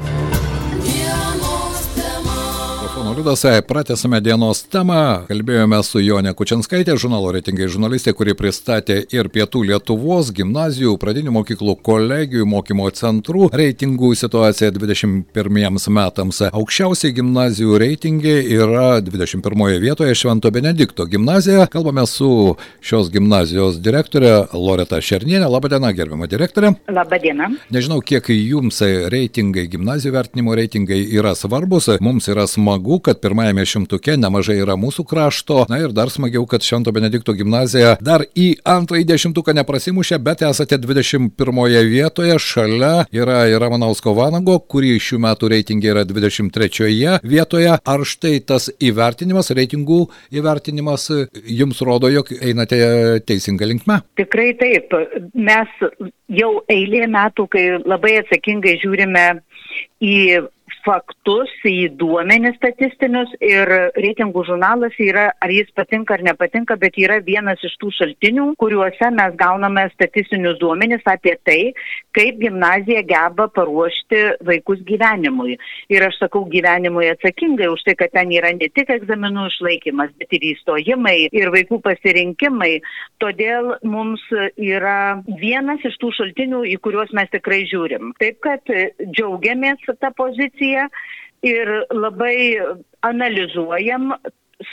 Liudas, 3.15 3.45
pratęsime 3.67 4.19
dienos 4.19 4.65
temą. 4.67 5.23
Kalbėjome 5.29 5.77
su 5.87 6.01
Jonė 6.03 6.33
Kučianskaitė, 6.35 6.97
žurnalo 6.99 7.29
reitingai 7.31 7.69
žurnalistė, 7.71 8.11
kuri 8.11 8.33
pristatė 8.35 8.97
ir 9.15 9.29
Pietų 9.31 9.61
Lietuvos 9.69 10.33
gimnazijų, 10.35 10.97
pradinių 10.99 11.31
mokyklų, 11.37 11.77
kolegijų 11.79 12.43
mokymo 12.51 12.89
centrų 12.91 13.47
reitingų 13.55 14.09
situaciją 14.19 14.73
21 14.75 15.79
metams. 15.95 16.41
Aukščiausiai 16.49 17.15
gimnazijų 17.15 17.77
reitingai 17.85 18.33
yra 18.57 18.99
21 18.99 19.79
vietoje 19.85 20.17
Švento 20.19 20.51
Benedikto 20.51 21.07
gimnazija. 21.07 21.69
Kalbame 21.71 22.03
su 22.11 22.57
šios 22.83 23.13
gimnazijos 23.15 23.79
direktorė 23.79 24.33
Loreta 24.51 24.99
Šernienė. 24.99 25.47
Labadiena, 25.55 25.93
gerbima 25.95 26.27
direktorė. 26.27 26.73
Labadiena. 26.91 27.47
Nežinau, 27.71 28.01
kiek 28.03 28.27
jums 28.35 28.83
reitingai, 28.83 29.69
gimnazijų 29.71 30.17
vertinimo 30.19 30.59
reitingai 30.59 30.99
yra 31.15 31.31
svarbus. 31.39 31.93
Mums 32.03 32.27
yra 32.27 32.43
smagu, 32.51 32.99
kad 33.05 33.21
pirmajame 33.21 33.65
šimtuke 33.69 34.15
nemažai 34.17 34.57
yra 34.63 34.75
mūsų 34.79 35.05
krašto. 35.09 35.59
Na 35.69 35.77
ir 35.83 35.93
dar 35.95 36.09
smagiau, 36.13 36.45
kad 36.49 36.65
Švento 36.65 36.93
Benedikto 36.95 37.35
gimnazija 37.37 37.95
dar 38.01 38.25
į 38.33 38.47
antrąjį 38.65 39.05
dešimtuką 39.11 39.53
neprasimušė, 39.59 40.17
bet 40.25 40.41
esate 40.47 40.79
21 40.81 41.29
vietoje. 41.91 42.39
Šalia 42.41 43.05
yra 43.13 43.43
ir 43.51 43.61
Ramanausko 43.61 44.15
Vanago, 44.17 44.57
kuri 44.59 44.95
šių 45.01 45.21
metų 45.27 45.51
reitingai 45.53 45.93
yra 45.93 46.05
23 46.09 47.19
vietoje. 47.23 47.77
Ar 47.77 48.05
štai 48.09 48.39
tas 48.47 48.71
įvertinimas, 48.81 49.53
reitingų 49.55 50.01
įvertinimas 50.35 51.07
jums 51.45 51.83
rodo, 51.85 52.09
jog 52.09 52.33
einate 52.41 52.81
teisinga 53.27 53.69
linkme? 53.69 54.01
Tikrai 54.19 54.51
taip. 54.59 54.97
Mes 55.37 55.77
jau 56.41 56.51
eilė 56.71 57.05
metų, 57.11 57.47
kai 57.53 57.65
labai 57.85 58.17
atsakingai 58.23 58.77
žiūrime 58.81 59.25
į 60.03 60.15
faktus, 60.85 61.51
į 61.65 61.89
duomenis 61.99 62.55
statistinius 62.59 63.31
ir 63.43 63.69
reitingų 63.97 64.45
žurnalas 64.47 64.95
yra, 65.01 65.27
ar 65.41 65.51
jis 65.51 65.71
patinka 65.75 66.15
ar 66.15 66.23
nepatinka, 66.25 66.77
bet 66.81 66.97
yra 67.01 67.17
vienas 67.25 67.61
iš 67.65 67.73
tų 67.81 67.91
šaltinių, 67.97 68.51
kuriuose 68.61 69.09
mes 69.15 69.35
gauname 69.39 69.87
statistinius 69.95 70.59
duomenis 70.61 71.05
apie 71.09 71.35
tai, 71.47 71.59
kaip 72.15 72.37
gimnazija 72.41 73.01
geba 73.07 73.47
paruošti 73.55 74.21
vaikus 74.45 74.83
gyvenimui. 74.87 75.57
Ir 75.91 76.05
aš 76.07 76.19
sakau 76.21 76.45
gyvenimui 76.51 77.09
atsakingai 77.11 77.69
už 77.73 77.85
tai, 77.87 77.97
kad 77.99 78.13
ten 78.15 78.31
yra 78.35 78.53
ne 78.55 78.69
tik 78.69 78.91
egzaminų 78.93 79.47
išlaikymas, 79.51 80.13
bet 80.21 80.37
ir 80.37 80.47
įstojimai 80.53 81.17
ir 81.33 81.51
vaikų 81.55 81.81
pasirinkimai. 81.85 82.73
Todėl 83.23 83.73
mums 83.87 84.23
yra 84.61 85.21
vienas 85.41 85.83
iš 85.87 85.97
tų 86.01 86.13
šaltinių, 86.19 86.63
į 86.75 86.77
kuriuos 86.85 87.13
mes 87.17 87.31
tikrai 87.33 87.63
žiūrim. 87.71 88.13
Taip 88.21 88.41
kad 88.45 88.73
džiaugiamės 89.15 89.81
tą 89.99 90.11
poziciją 90.17 90.74
ir 91.51 91.71
labai 91.91 92.37
analizuojam 93.01 94.13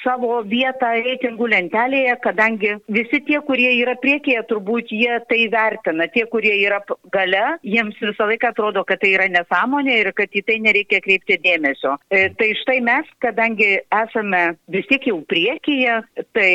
savo 0.03 0.41
vietą 0.47 0.91
reitingų 1.03 1.49
lentelėje, 1.53 2.15
kadangi 2.23 2.75
visi 2.93 3.23
tie, 3.27 3.39
kurie 3.47 3.71
yra 3.81 3.95
priekyje, 4.01 4.43
turbūt 4.51 4.93
jie 4.95 5.19
tai 5.29 5.47
vertina. 5.53 6.07
Tie, 6.13 6.25
kurie 6.31 6.55
yra 6.61 6.81
gale, 7.15 7.57
jiems 7.67 7.99
visą 8.03 8.29
laiką 8.31 8.53
atrodo, 8.53 8.85
kad 8.89 9.03
tai 9.03 9.15
yra 9.17 9.29
nesąmonė 9.33 9.99
ir 10.01 10.13
kad 10.17 10.33
į 10.33 10.45
tai 10.47 10.59
nereikia 10.63 11.03
kreipti 11.05 11.39
dėmesio. 11.43 11.97
E, 12.13 12.29
tai 12.39 12.53
štai 12.61 12.79
mes, 12.85 13.09
kadangi 13.23 13.71
esame 13.83 14.43
vis 14.73 14.87
tiek 14.91 15.09
jau 15.11 15.19
priekyje, 15.29 15.99
tai 16.37 16.53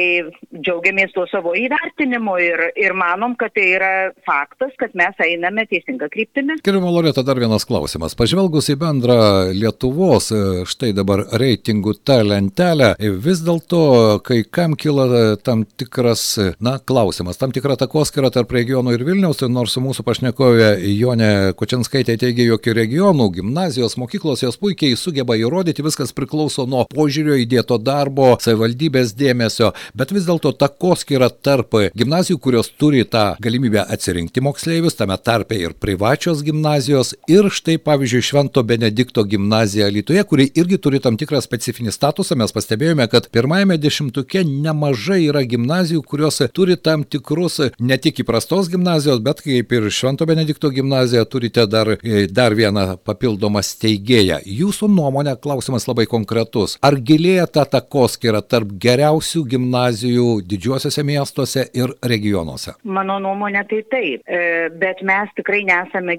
džiaugiamės 0.56 1.16
tuo 1.16 1.28
savo 1.32 1.56
įvertinimu 1.58 2.38
ir, 2.44 2.66
ir 2.80 2.96
manom, 2.98 3.36
kad 3.40 3.56
tai 3.58 3.68
yra 3.76 3.94
faktas, 4.28 4.74
kad 4.80 4.96
mes 4.98 5.20
einame 5.24 5.68
teisinga 5.70 6.10
kryptimi. 6.14 6.60
Gerbiamo 6.64 6.92
Loreta, 6.94 7.26
dar 7.26 7.40
vienas 7.42 7.68
klausimas. 7.68 8.16
Pažvelgus 8.18 8.72
į 8.72 8.78
bendrą 8.82 9.20
Lietuvos, 9.56 10.32
e, 10.32 10.44
štai 10.70 10.94
dabar 10.96 11.26
reitingų 11.38 11.98
tą 12.08 12.22
lentelę, 12.28 12.94
vis 13.24 13.42
dėlto 13.46 13.82
kai 14.26 14.42
kam 14.44 14.76
kyla 14.80 15.38
tam 15.44 15.64
tikras, 15.66 16.24
na, 16.64 16.78
klausimas, 16.80 17.40
tam 17.40 17.54
tikra 17.56 17.78
takoskira 17.80 18.30
tarp 18.34 18.52
regionų 18.56 18.94
ir 18.96 19.04
Vilniaus, 19.08 19.40
tai 19.42 19.50
nors 19.52 19.76
mūsų 19.82 20.06
pašnekovė 20.08 20.70
Jonė 20.94 21.32
Kočianskaitė 21.58 22.18
teigia, 22.22 22.48
jog 22.52 22.68
regionų 22.78 23.30
gimnazijos 23.38 23.98
mokyklos 24.00 24.44
jos 24.46 24.60
puikiai 24.62 24.98
sugeba 25.00 25.38
įrodyti, 25.40 25.86
viskas 25.86 26.14
priklauso 26.16 26.68
nuo 26.70 26.86
požiūrio 26.92 27.38
įdėto 27.42 27.80
darbo, 27.82 28.36
savivaldybės 28.44 29.16
dėmesio, 29.18 29.74
bet 29.98 30.14
vis 30.16 30.28
dėlto 30.28 30.54
takoskira 30.58 31.30
tarp 31.30 31.78
gimnazijų, 31.98 32.40
kurios 32.44 32.72
turi 32.80 33.04
tą 33.08 33.34
galimybę 33.44 33.84
atsirinkti 33.84 34.44
moksleivius, 34.46 34.98
tame 35.00 35.18
tarpe 35.18 35.58
ir 35.60 35.76
privačios 35.78 36.44
gimnazijos 36.46 37.16
ir 37.32 37.50
štai 37.54 37.78
pavyzdžiui 37.84 38.26
Švento 38.30 38.64
Benedikto 38.68 39.26
gimnazija 39.28 39.90
Lietuvoje, 39.92 40.24
kuri 40.30 40.50
irgi 40.56 40.80
turi 40.82 41.02
tam 41.04 41.18
tikrą 41.20 41.42
specifinį 41.44 41.94
statusą, 41.96 42.38
mes 42.40 42.54
pastebėjome, 42.56 43.07
kad 43.12 43.30
pirmajame 43.34 43.78
dešimtuke 43.82 44.44
nemažai 44.48 45.24
yra 45.28 45.44
gimnazijų, 45.48 46.04
kurios 46.08 46.42
turi 46.54 46.78
tam 46.78 47.04
tikrus 47.04 47.60
ne 47.80 47.98
tik 48.02 48.22
įprastos 48.24 48.70
gimnazijos, 48.72 49.22
bet 49.26 49.42
kaip 49.46 49.74
ir 49.74 49.90
Švento 49.94 50.28
Benedikto 50.30 50.72
gimnazija 50.74 51.26
turite 51.26 51.66
dar, 51.70 51.94
dar 52.32 52.56
vieną 52.58 52.86
papildomą 53.08 53.64
steigėją. 53.66 54.40
Jūsų 54.46 54.90
nuomonė, 54.94 55.36
klausimas 55.42 55.88
labai 55.90 56.08
konkretus. 56.10 56.78
Ar 56.86 56.98
gilėja 57.10 57.48
ta 57.52 57.66
takoskira 57.78 58.42
tarp 58.42 58.74
geriausių 58.84 59.44
gimnazijų 59.54 60.28
didžiuosiuose 60.48 61.06
miestuose 61.08 61.68
ir 61.78 61.94
regionuose? 62.14 62.78
Mano 62.84 63.20
nuomonė 63.24 63.64
tai 63.70 63.84
taip, 63.92 64.24
e, 64.28 64.70
bet 64.82 65.04
mes 65.08 65.32
tikrai 65.40 65.64
nesame 65.68 66.18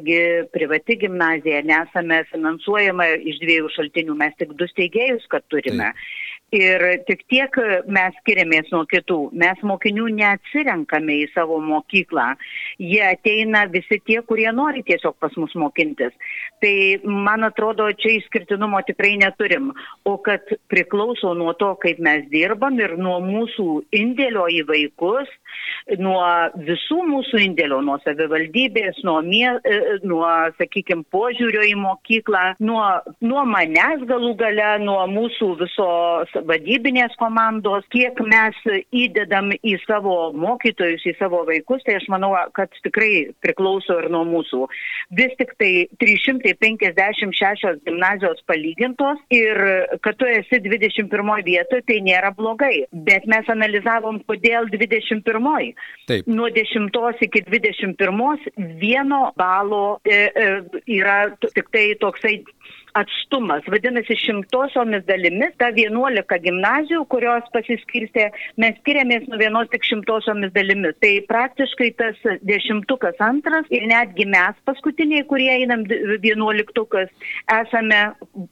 privati 0.55 0.99
gimnazija, 1.05 1.65
nesame 1.67 2.23
finansuojama 2.33 3.11
iš 3.19 3.43
dviejų 3.43 3.75
šaltinių, 3.77 4.17
mes 4.19 4.35
tik 4.41 4.55
du 4.59 4.69
steigėjus, 4.71 5.29
kad 5.33 5.47
turime. 5.53 5.93
Taip. 5.93 6.27
Ir 6.57 6.81
tik 7.05 7.27
tiek 7.29 7.57
mes 7.93 8.15
skiriamės 8.23 8.71
nuo 8.73 8.87
kitų. 8.89 9.19
Mes 9.37 9.59
mokinių 9.69 10.07
neatsirenkame 10.17 11.19
į 11.21 11.27
savo 11.35 11.59
mokyklą. 11.61 12.31
Jie 12.81 13.03
ateina 13.05 13.67
visi 13.69 13.99
tie, 14.01 14.23
kurie 14.25 14.49
nori 14.57 14.81
tiesiog 14.89 15.19
pas 15.21 15.37
mus 15.37 15.53
mokintis. 15.61 16.15
Tai 16.59 16.75
man 17.07 17.47
atrodo, 17.47 17.87
čia 17.95 18.17
išskirtinumo 18.19 18.81
tikrai 18.87 19.15
neturim. 19.21 19.71
O 20.09 20.17
kad 20.23 20.43
priklauso 20.71 21.35
nuo 21.39 21.53
to, 21.59 21.75
kaip 21.83 22.01
mes 22.03 22.25
dirbam 22.33 22.79
ir 22.81 22.97
nuo 22.99 23.19
mūsų 23.23 23.69
indėlio 23.95 24.49
į 24.51 24.65
vaikus, 24.69 25.31
nuo 26.03 26.21
visų 26.67 26.99
mūsų 27.09 27.41
indėlio, 27.45 27.79
nuo 27.85 27.97
savivaldybės, 28.03 28.99
nuo, 29.07 29.21
mie, 29.25 29.47
e, 29.65 29.79
nuo 30.03 30.27
sakykime, 30.59 31.07
požiūrio 31.15 31.63
į 31.71 31.77
mokyklą, 31.81 32.43
nuo, 32.61 32.83
nuo 33.25 33.45
manęs 33.49 34.03
galų 34.09 34.35
gale, 34.41 34.69
nuo 34.83 35.01
mūsų 35.11 35.51
visos 35.63 36.35
vadybinės 36.51 37.15
komandos, 37.21 37.87
kiek 37.95 38.21
mes 38.27 38.59
įdedam 38.93 39.53
į 39.63 39.77
savo 39.87 40.33
mokytojus, 40.37 41.07
į 41.09 41.17
savo 41.21 41.45
vaikus, 41.49 41.85
tai 41.87 41.99
aš 42.01 42.09
manau, 42.13 42.35
kad 42.57 42.75
tikrai 42.85 43.31
priklauso 43.45 44.01
ir 44.03 44.11
nuo 44.13 44.25
mūsų. 44.29 44.67
Vis 45.17 45.33
tik 45.41 45.55
tai 45.61 45.73
356 46.55 47.85
gimnazijos 47.87 48.43
palygintos 48.49 49.21
ir 49.35 49.61
kad 50.05 50.19
tu 50.19 50.29
esi 50.29 50.61
21 50.65 51.45
vietoje, 51.47 51.85
tai 51.87 52.01
nėra 52.05 52.33
blogai. 52.37 52.87
Bet 52.93 53.27
mes 53.31 53.49
analizavom, 53.53 54.21
kodėl 54.29 54.71
21. 54.73 55.75
Taip. 56.09 56.29
Nuo 56.29 56.49
10 56.55 57.25
iki 57.29 57.45
21 57.47 58.49
vieno 58.81 59.33
balo 59.37 60.01
e, 60.05 60.29
e, 60.29 60.49
yra 60.99 61.21
tik 61.43 61.71
tai 61.75 61.91
toksai 62.01 62.39
atstumas. 62.99 63.67
Vadinasi, 63.71 64.17
šimtosiomis 64.23 65.05
dalimis 65.09 65.55
ta 65.61 65.71
11 65.75 66.39
gimnazijų, 66.45 67.05
kurios 67.13 67.47
pasiskirstė, 67.55 68.29
mes 68.61 68.77
skiriamės 68.83 69.29
nuo 69.31 69.39
vienos 69.41 69.71
tik 69.73 69.87
šimtosiomis 69.87 70.53
dalimis. 70.57 70.97
Tai 71.03 71.13
praktiškai 71.31 71.91
tas 71.99 72.19
dešimtukas 72.47 73.21
antras 73.25 73.69
ir 73.75 73.87
netgi 73.91 74.27
mes 74.29 74.59
paskutiniai, 74.69 75.25
kurie 75.29 75.51
einam 75.55 75.85
vienuoliktukas, 76.23 77.11
esame 77.59 78.01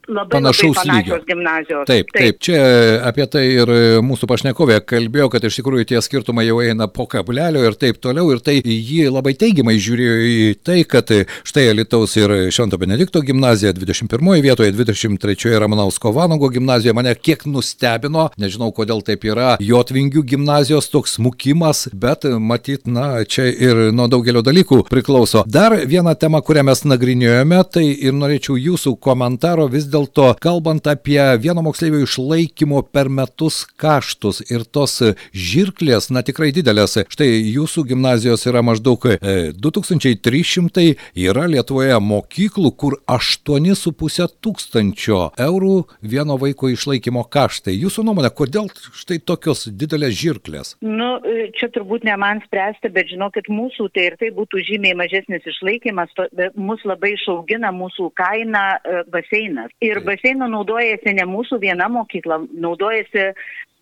labai 0.08 0.38
panašaus 0.38 0.80
labai 0.80 1.00
lygio 1.00 1.20
gimnazijos. 1.28 1.86
Taip, 1.90 2.12
taip, 2.12 2.22
taip, 2.22 2.42
čia 2.48 2.60
apie 3.06 3.26
tai 3.30 3.44
ir 3.56 3.72
mūsų 4.06 4.28
pašnekovė 4.30 4.80
kalbėjo, 4.88 5.30
kad 5.32 5.46
iš 5.46 5.60
tikrųjų 5.60 5.90
tie 5.92 6.02
skirtumai 6.04 6.46
jau 6.48 6.60
eina 6.64 6.88
po 6.92 7.08
kabulelio 7.10 7.64
ir 7.66 7.78
taip 7.78 8.00
toliau. 8.02 8.30
Ir 8.34 8.42
tai 8.44 8.58
ji 8.62 9.06
labai 9.10 9.36
teigiamai 9.38 9.76
žiūrėjo 9.82 10.16
į 10.26 10.36
tai, 10.66 10.80
kad 10.88 11.10
štai 11.46 11.68
Alitaus 11.72 12.16
ir 12.18 12.32
Švento 12.54 12.78
Benedikto 12.80 13.22
gimnazija 13.24 13.74
21 13.76 14.35
21 14.36 14.42
vietoje, 14.42 14.72
23 14.72 15.58
Ramanausko 15.58 16.12
Vanago 16.12 16.48
gimnazijoje. 16.48 16.92
Mane 16.92 17.14
kiek 17.14 17.44
nustebino, 17.46 18.28
nežinau 18.36 18.72
kodėl 18.74 19.00
taip 19.04 19.24
yra, 19.24 19.56
Jotvingių 19.60 20.22
gimnazijos 20.26 20.90
toks 20.92 21.16
smukimas, 21.16 21.86
bet 21.92 22.24
matyt, 22.24 22.86
na, 22.86 23.24
čia 23.24 23.46
ir 23.48 23.80
nuo 23.96 24.08
daugelio 24.12 24.42
dalykų 24.44 24.82
priklauso. 24.90 25.44
Dar 25.46 25.76
viena 25.88 26.14
tema, 26.14 26.42
kurią 26.44 26.66
mes 26.68 26.84
nagrinėjome, 26.84 27.62
tai 27.72 27.86
ir 27.94 28.16
norėčiau 28.16 28.58
jūsų 28.60 28.96
komentaro 29.00 29.68
vis 29.72 29.88
dėlto, 29.88 30.34
kalbant 30.42 30.86
apie 30.90 31.20
vieno 31.40 31.64
moksleivio 31.64 32.02
išlaikymo 32.04 32.84
per 32.92 33.08
metus 33.08 33.64
kaštus 33.80 34.42
ir 34.50 34.66
tos 34.68 34.98
žirklės, 35.32 36.10
na 36.10 36.24
tikrai 36.26 36.52
didelės. 36.56 36.98
Štai 37.08 37.30
jūsų 37.54 37.86
gimnazijos 37.92 38.46
yra 38.50 38.64
maždaug 38.66 39.08
2300, 39.56 40.86
e, 40.92 40.96
yra 41.26 41.48
Lietuvoje 41.50 41.96
mokyklų, 42.02 42.74
kur 42.76 43.00
8,5 43.08 44.25
tūkstančio 44.44 45.20
eurų 45.46 45.76
vieno 46.02 46.36
vaiko 46.40 46.70
išlaikymo 46.72 47.24
kaštai. 47.32 47.74
Jūsų 47.76 48.06
nuomonė, 48.06 48.30
kodėl 48.36 48.70
štai 48.96 49.18
tokios 49.26 49.66
didelės 49.70 50.16
žirklės? 50.18 50.74
Nu, 50.84 51.16
e, 51.22 51.48
čia 51.56 51.70
turbūt 51.74 52.06
ne 52.08 52.16
man 52.20 52.42
spręsti, 52.46 52.92
bet 52.94 53.10
žinokit, 53.12 53.50
mūsų 53.52 53.90
tai 53.94 54.08
ir 54.10 54.18
tai 54.20 54.32
būtų 54.36 54.62
žymiai 54.70 54.96
mažesnis 54.98 55.46
išlaikymas, 55.52 56.12
to, 56.16 56.28
mus 56.54 56.82
labai 56.88 57.14
išaugina 57.16 57.72
mūsų 57.74 58.10
kaina 58.18 58.64
e, 58.76 59.04
baseinas. 59.12 59.72
Ir 59.84 60.02
baseino 60.06 60.50
naudojasi 60.50 61.16
ne 61.16 61.28
mūsų 61.28 61.60
viena 61.62 61.88
mokykla, 61.92 62.42
naudojasi 62.66 63.30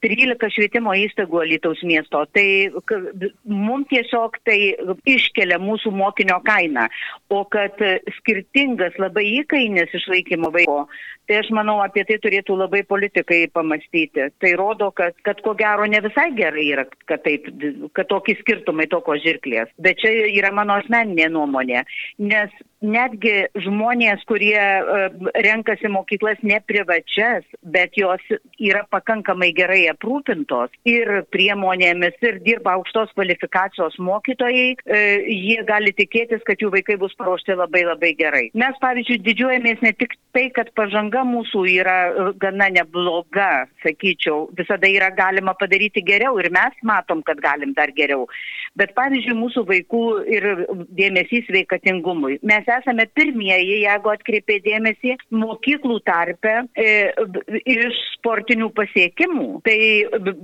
13 0.05 0.51
švietimo 0.53 0.93
įstaigų 1.01 1.41
Alytaus 1.41 1.81
miesto. 1.87 2.21
Tai 2.37 2.47
mums 3.49 3.89
tiesiog 3.93 4.37
tai 4.45 4.59
iškelia 5.09 5.59
mūsų 5.63 5.95
mokinio 5.97 6.41
kainą. 6.45 6.87
O 7.35 7.43
kad 7.51 7.81
skirtingas 8.21 8.95
labai 9.03 9.25
įkainis 9.41 9.95
išlaikymo 9.99 10.51
vaiko, 10.55 10.85
tai 11.29 11.39
aš 11.41 11.49
manau 11.57 11.79
apie 11.85 12.05
tai 12.09 12.19
turėtų 12.23 12.57
labai 12.59 12.83
politikai 12.89 13.41
pamastyti. 13.55 14.29
Tai 14.43 14.53
rodo, 14.61 14.91
kad, 14.97 15.17
kad 15.27 15.41
ko 15.45 15.55
gero 15.59 15.87
ne 15.91 16.01
visai 16.05 16.29
gerai 16.37 16.67
yra, 16.77 16.85
kad, 17.09 17.25
taip, 17.25 17.49
kad 17.97 18.11
tokie 18.13 18.37
skirtumai, 18.43 18.87
tokios 18.93 19.25
žirklės. 19.25 19.73
Bet 19.83 20.03
čia 20.03 20.13
yra 20.29 20.53
mano 20.55 20.79
asmeninė 20.83 21.31
nuomonė. 21.33 21.85
Nes 22.23 22.53
netgi 22.85 23.47
žmonės, 23.65 24.25
kurie 24.29 24.61
uh, 24.61 25.07
renkasi 25.47 25.89
mokyklas 25.93 26.41
ne 26.45 26.59
privačias, 26.69 27.47
bet 27.63 27.97
jos 27.99 28.21
yra 28.61 28.85
pakankamai 28.93 29.51
gerai 29.57 29.87
aprūpintos 29.93 30.75
ir 30.89 31.23
priemonėmis 31.33 32.19
ir 32.25 32.41
dirba 32.45 32.77
aukštos 32.79 33.15
kvalifikacijos 33.17 33.97
mokytojai, 34.03 34.75
e, 34.85 35.01
jie 35.33 35.63
gali 35.67 35.95
tikėtis, 35.97 36.43
kad 36.47 36.61
jų 36.61 36.73
vaikai 36.75 36.99
bus 37.01 37.15
paruošti 37.25 37.57
labai 37.57 37.85
labai 37.89 38.13
gerai. 38.19 38.45
Mes, 38.55 38.77
pavyzdžiui, 38.83 39.23
didžiuojamės 39.25 39.83
ne 39.83 39.93
tik 39.97 40.15
tai, 40.35 40.49
kad 40.55 40.71
pažanga 40.77 41.23
mūsų 41.27 41.65
yra 41.71 41.97
e, 42.11 42.27
gana 42.43 42.69
nebloga, 42.75 43.67
sakyčiau, 43.85 44.49
visada 44.59 44.91
yra 44.91 45.11
galima 45.15 45.55
padaryti 45.59 46.03
geriau 46.05 46.39
ir 46.43 46.51
mes 46.55 46.75
matom, 46.83 47.23
kad 47.23 47.41
galim 47.41 47.73
dar 47.77 47.93
geriau. 47.97 48.27
Bet, 48.77 48.95
pavyzdžiui, 48.99 49.37
mūsų 49.39 49.65
vaikų 49.69 50.05
ir 50.35 50.49
dėmesys 50.99 51.49
veikatingumui. 51.55 52.41
Mes 52.43 52.67
esame 52.79 53.07
pirmieji, 53.15 53.85
jeigu 53.85 54.13
atkreipė 54.13 54.59
dėmesį, 54.65 55.17
mokyklų 55.45 56.01
tarpe 56.09 56.57
e, 56.75 56.89
iš 57.63 58.01
sportinių 58.19 58.71
pasiekimų. 58.75 59.49
Tai 59.65 59.79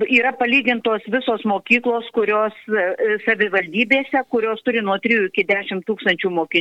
yra 0.07 0.33
palygintos 0.39 1.05
visos 1.11 1.45
mokyklos, 1.49 2.09
kurios 2.15 2.55
e, 2.71 3.19
savivaldybėse, 3.27 4.23
kurios 4.31 4.63
turi 4.67 4.85
nuo 4.87 5.01
3 5.03 5.27
iki 5.31 5.47
10 5.51 5.83
tūkstančių 5.89 6.31
mokinių 6.39 6.60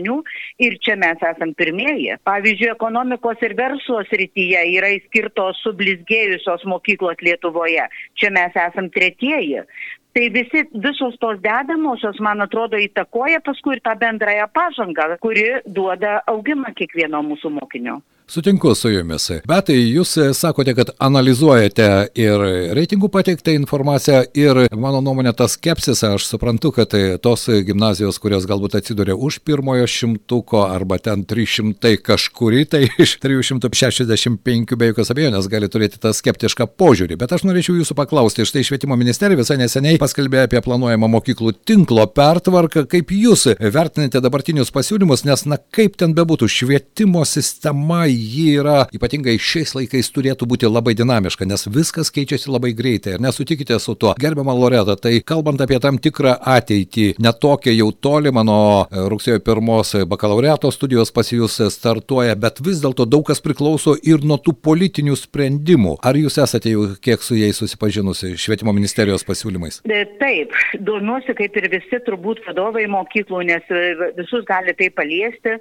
ir 0.66 0.78
čia 0.86 0.96
mes 1.00 1.22
esam 1.32 1.54
pirmieji. 1.58 2.18
Pavyzdžiui, 2.28 2.72
ekonomikos 2.74 3.46
ir 3.46 3.56
verslo 3.60 4.02
srityje 4.10 4.66
yra 4.78 4.92
įskirtos 4.98 5.62
sublizgėjusios 5.66 6.66
mokyklos 6.70 7.22
Lietuvoje. 7.26 7.88
Čia 8.20 8.34
mes 8.36 8.56
esam 8.68 8.92
tretieji. 8.94 9.66
Tai 10.14 10.30
visi, 10.34 10.64
visos 10.74 11.18
tos 11.22 11.38
dedamosios, 11.44 12.18
man 12.26 12.42
atrodo, 12.42 12.80
įtakoja 12.82 13.44
paskui 13.46 13.78
ir 13.78 13.84
tą 13.86 13.94
bendrąją 14.00 14.48
pažangą, 14.54 15.12
kuri 15.22 15.46
duoda 15.66 16.24
augimą 16.28 16.74
kiekvieno 16.80 17.22
mūsų 17.28 17.54
mokinio. 17.60 18.00
Sutinku 18.30 18.76
su 18.76 18.92
jumis. 18.94 19.24
Bet 19.50 19.72
jūs 19.74 20.12
sakote, 20.38 20.76
kad 20.78 20.92
analizuojate 21.02 21.86
ir 22.14 22.44
reitingų 22.78 23.08
pateiktą 23.10 23.56
informaciją 23.58 24.20
ir 24.38 24.60
mano 24.78 25.00
nuomonė 25.02 25.32
tas 25.34 25.56
skepsis, 25.58 26.04
aš 26.06 26.28
suprantu, 26.30 26.70
kad 26.76 26.94
tos 27.26 27.48
gimnazijos, 27.66 28.20
kurios 28.22 28.46
galbūt 28.46 28.76
atsiduria 28.78 29.16
už 29.18 29.40
pirmojo 29.42 29.88
šimtuko 29.90 30.62
arba 30.68 31.00
ten 31.02 31.24
300 31.26 31.96
kažkuri, 32.06 32.68
tai 32.70 32.84
iš 33.04 33.16
365 33.24 34.78
be 34.78 34.92
jokios 34.92 35.10
abejonės 35.10 35.50
gali 35.50 35.72
turėti 35.74 35.98
tą 35.98 36.14
skeptišką 36.14 36.70
požiūrį. 36.78 37.18
Bet 37.18 37.34
aš 37.34 37.48
norėčiau 37.50 37.80
jūsų 37.80 37.98
paklausti, 37.98 38.46
štai 38.46 38.62
švietimo 38.70 38.94
ministerija 39.00 39.42
visai 39.42 39.58
neseniai 39.64 39.98
paskelbė 39.98 40.44
apie 40.46 40.62
planuojamą 40.70 41.10
mokyklų 41.16 41.56
tinklo 41.66 42.06
pertvarką. 42.14 42.86
Kaip 42.94 43.10
jūs 43.10 43.50
vertinate 43.58 44.22
dabartinius 44.22 44.70
pasiūlymus, 44.78 45.26
nes 45.26 45.48
na 45.50 45.58
kaip 45.58 45.98
ten 45.98 46.14
bebūtų, 46.14 46.54
švietimo 46.60 47.26
sistema 47.26 48.06
ji 48.20 48.56
yra 48.60 48.84
ypatingai 48.96 49.38
šiais 49.42 49.74
laikais 49.78 50.12
turėtų 50.14 50.48
būti 50.50 50.70
labai 50.70 50.96
dinamiška, 50.98 51.48
nes 51.48 51.68
viskas 51.72 52.12
keičiasi 52.14 52.52
labai 52.52 52.72
greitai. 52.78 53.16
Ir 53.18 53.24
nesutikite 53.24 53.78
su 53.80 53.96
tuo. 54.00 54.14
Gerbiama 54.20 54.56
Loreta, 54.56 54.96
tai 55.00 55.20
kalbant 55.26 55.62
apie 55.64 55.80
tam 55.82 56.00
tikrą 56.02 56.36
ateitį, 56.56 57.14
netokia 57.24 57.74
jau 57.76 57.90
toli 57.92 58.34
mano 58.36 58.60
e, 58.86 59.06
rugsėjo 59.12 59.42
pirmos 59.46 59.96
bakalaureato 60.10 60.72
studijos 60.74 61.14
pas 61.16 61.32
jūs 61.32 61.60
startuoja, 61.74 62.36
bet 62.40 62.62
vis 62.66 62.82
dėlto 62.84 63.08
daug 63.10 63.26
kas 63.30 63.42
priklauso 63.44 63.96
ir 64.04 64.26
nuo 64.26 64.40
tų 64.42 64.56
politinių 64.66 65.18
sprendimų. 65.20 65.98
Ar 66.06 66.20
jūs 66.20 66.40
esate 66.44 66.74
jau 66.74 66.88
kiek 67.02 67.24
su 67.26 67.38
jais 67.40 67.60
susipažinusi 67.62 68.36
švietimo 68.40 68.74
ministerijos 68.76 69.26
pasiūlymais? 69.28 69.82
E, 69.88 70.04
taip, 70.22 70.56
domiuosi 70.86 71.36
kaip 71.38 71.58
ir 71.60 71.70
visi 71.72 72.02
turbūt 72.08 72.44
vadovai 72.48 72.88
mokyklų, 72.92 73.46
nes 73.50 73.72
e, 73.74 74.12
visus 74.20 74.46
gali 74.50 74.76
tai 74.78 74.92
paliesti. 74.94 75.58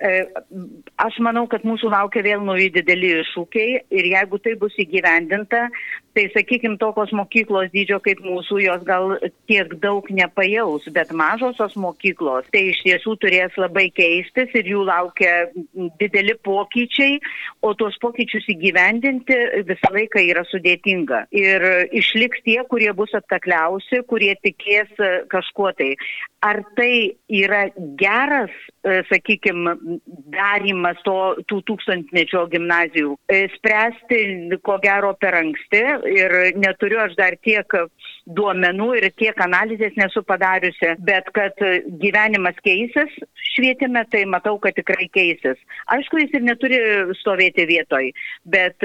Aš 0.00 1.18
manau, 1.20 1.42
kad 1.50 1.60
mūsų 1.68 1.90
laukia 1.92 1.99
vėl 2.08 2.44
nauji 2.46 2.70
dideli 2.72 3.10
iššūkiai 3.20 3.80
ir 3.90 4.08
jeigu 4.14 4.38
tai 4.38 4.54
bus 4.56 4.72
įgyvendinta, 4.78 5.68
tai 6.14 6.24
sakykime, 6.34 6.78
tokios 6.80 7.12
mokyklos 7.12 7.70
dydžio 7.74 8.00
kaip 8.02 8.22
mūsų, 8.24 8.60
jos 8.64 8.82
gal 8.86 9.16
tiek 9.50 9.74
daug 9.82 10.06
nepajaus, 10.10 10.88
bet 10.94 11.12
mažosios 11.12 11.76
mokyklos 11.76 12.48
tai 12.50 12.70
iš 12.72 12.80
tiesų 12.86 13.16
turės 13.22 13.54
labai 13.60 13.90
keistis 13.94 14.50
ir 14.54 14.72
jų 14.72 14.86
laukia 14.88 15.50
dideli 16.00 16.34
pokyčiai, 16.46 17.20
o 17.62 17.74
tuos 17.76 17.96
pokyčius 18.00 18.46
įgyvendinti 18.54 19.36
visą 19.68 19.92
laiką 19.92 20.22
yra 20.24 20.44
sudėtinga. 20.48 21.26
Ir 21.36 21.66
išliks 21.96 22.42
tie, 22.46 22.58
kurie 22.70 22.90
bus 22.96 23.12
atkakliausi, 23.18 24.02
kurie 24.08 24.32
tikės 24.40 24.92
kažkuo 25.32 25.72
tai. 25.78 25.92
Ar 26.40 26.62
tai 26.72 27.18
yra 27.28 27.66
geras, 28.00 28.52
sakykime, 29.10 29.74
darimas 30.32 30.96
to, 31.04 31.16
tų 31.50 31.58
tūkstantmečio 31.68 32.46
gimnazijų? 32.54 33.18
Spręsti, 33.58 34.22
ko 34.64 34.78
gero, 34.80 35.12
per 35.20 35.36
anksti 35.42 35.82
ir 36.14 36.36
neturiu 36.56 37.02
aš 37.04 37.18
dar 37.18 37.36
tiek 37.44 37.76
duomenų 38.30 38.88
ir 39.02 39.10
tiek 39.20 39.36
analizės 39.44 39.92
nesu 40.00 40.24
padariusi, 40.24 40.94
bet 41.04 41.28
kad 41.36 41.60
gyvenimas 42.00 42.56
keisis 42.64 43.12
švietime, 43.50 44.06
tai 44.08 44.24
matau, 44.30 44.56
kad 44.62 44.76
tikrai 44.78 45.10
keisis. 45.12 45.58
Aišku, 45.92 46.22
jis 46.22 46.36
ir 46.38 46.44
neturi 46.46 46.80
stovėti 47.20 47.49
vietoj, 47.56 48.12
bet 48.44 48.76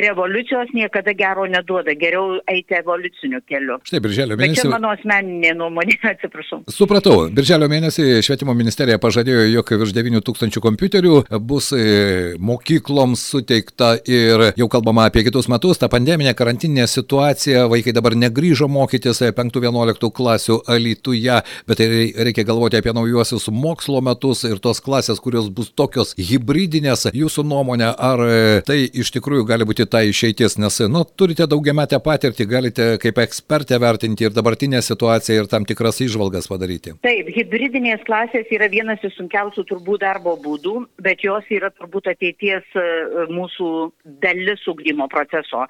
revoliucijos 0.00 0.72
niekada 0.76 1.12
gero 1.16 1.46
neduoda, 1.50 1.94
geriau 1.98 2.38
eiti 2.50 2.76
evoliuciniu 2.78 3.40
keliu. 3.48 3.78
Štai, 3.86 4.00
birželio 4.04 4.36
mėnesį. 4.38 4.56
Bet 4.56 4.62
čia 4.62 4.72
mano 4.72 4.92
asmeninė 4.94 5.52
nuomonė, 5.58 5.96
atsiprašau. 6.12 6.62
Supratau, 6.72 7.26
birželio 7.34 7.68
mėnesį 7.72 8.20
švietimo 8.26 8.54
ministerija 8.56 9.00
pažadėjo, 9.02 9.46
jog 9.54 9.72
virš 9.82 9.94
9 9.96 10.24
tūkstančių 10.26 10.62
kompiuterių 10.66 11.14
bus 11.48 11.70
e, 11.76 12.36
mokykloms 12.38 13.24
suteikta 13.32 13.94
ir 14.04 14.50
jau 14.58 14.68
kalbama 14.72 15.08
apie 15.10 15.24
kitus 15.26 15.48
metus, 15.52 15.80
ta 15.80 15.90
pandeminė 15.92 16.34
karantininė 16.36 16.86
situacija, 16.90 17.66
vaikai 17.72 17.94
dabar 17.96 18.16
negryžo 18.18 18.68
mokytis 18.72 19.22
5-11 19.24 19.96
e, 19.96 20.12
klasių 20.20 20.60
alytuje, 20.76 21.40
bet 21.68 21.84
reikia 22.28 22.46
galvoti 22.48 22.80
apie 22.80 22.94
naujuosius 22.96 23.48
mokslo 23.52 24.02
metus 24.04 24.44
ir 24.48 24.60
tos 24.62 24.82
klasės, 24.84 25.22
kurios 25.22 25.48
bus 25.52 25.72
tokios 25.74 26.14
hybridinės. 26.18 27.08
Jūsų 27.16 27.46
nuomonė, 27.48 27.90
ar 27.94 28.22
e, 28.26 28.38
tai 28.66 28.82
iš 28.86 29.12
tikrųjų 29.16 29.46
gali 29.48 29.66
būti 29.68 29.85
būti 29.86 29.90
ta 29.90 30.02
išeitis, 30.02 30.58
nes, 30.58 30.80
nu, 30.90 31.04
turite 31.16 31.46
daugiametę 31.46 31.98
patirtį, 32.02 32.46
galite 32.46 32.98
kaip 32.98 33.18
ekspertė 33.18 33.78
vertinti 33.78 34.24
ir 34.24 34.32
dabartinę 34.32 34.82
situaciją 34.82 35.44
ir 35.44 35.48
tam 35.48 35.64
tikras 35.64 36.00
išvalgas 36.00 36.48
padaryti. 36.48 36.94
Taip, 37.02 37.28
hybridinės 37.30 38.02
klasės 38.06 38.46
yra 38.50 38.68
vienas 38.68 38.98
iš 39.02 39.16
sunkiausių 39.16 39.64
turbūt 39.68 40.02
darbo 40.02 40.36
būdų, 40.36 40.86
bet 41.02 41.22
jos 41.22 41.44
yra 41.50 41.70
turbūt 41.70 42.08
ateities 42.10 42.64
e, 42.74 42.84
mūsų 43.30 43.92
dalis 44.22 44.66
ugdymo 44.66 45.08
proceso. 45.08 45.66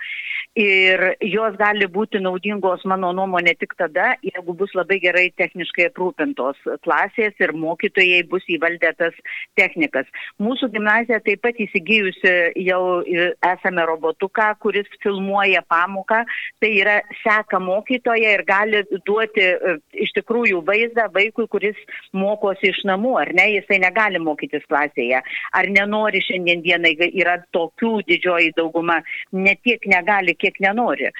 Ir 0.57 1.03
jos 1.21 1.57
gali 1.61 1.85
būti 1.93 2.17
naudingos, 2.25 2.81
mano 2.89 3.11
nuomonė, 3.13 3.53
tik 3.61 3.75
tada, 3.77 4.15
jeigu 4.25 4.55
bus 4.57 4.71
labai 4.73 4.97
gerai 5.03 5.27
techniškai 5.37 5.91
aprūpintos 5.91 6.63
klasės 6.87 7.37
ir 7.45 7.53
mokytojai 7.53 8.23
bus 8.31 8.47
įvaldę 8.49 8.95
tas 8.97 9.19
technikas. 9.61 10.09
Mūsų 10.41 10.71
gimnazija 10.73 11.19
taip 11.27 11.43
pat 11.45 11.61
įsigijusi 11.61 12.33
jau 12.65 12.81
esame 13.05 13.85
robotuką, 13.91 14.47
kuris 14.65 14.89
filmuoja 15.05 15.61
pamoką, 15.69 16.23
tai 16.65 16.73
yra 16.79 16.97
seka 17.21 17.61
mokytoja 17.61 18.33
ir 18.39 18.45
gali 18.49 18.81
duoti 19.05 19.45
e, 19.45 19.77
iš 20.07 20.17
tikrųjų 20.17 20.65
vaizdą 20.65 21.11
vaikui, 21.13 21.51
kuris 21.53 21.77
mokosi 22.17 22.73
iš 22.73 22.81
namų, 22.89 23.13
ar 23.27 23.35
ne, 23.37 23.51
jisai 23.59 23.83
negali 23.85 24.25
mokytis 24.25 24.65
klasėje. 24.73 25.21
Ar 25.53 25.69
nenori 25.69 26.25
šiandien 26.25 26.65
dienai, 26.65 26.97
yra 27.13 27.43
tokių 27.53 28.01
didžioji 28.09 28.57
dauguma, 28.57 29.03
ne 29.37 29.53
tiek 29.61 29.85
negali, 29.93 30.33
kiek 30.33 30.46
nenori. 30.63 31.11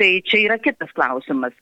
Tai 0.00 0.10
čia 0.24 0.44
yra 0.48 0.58
kitas 0.62 0.92
klausimas. 0.96 1.52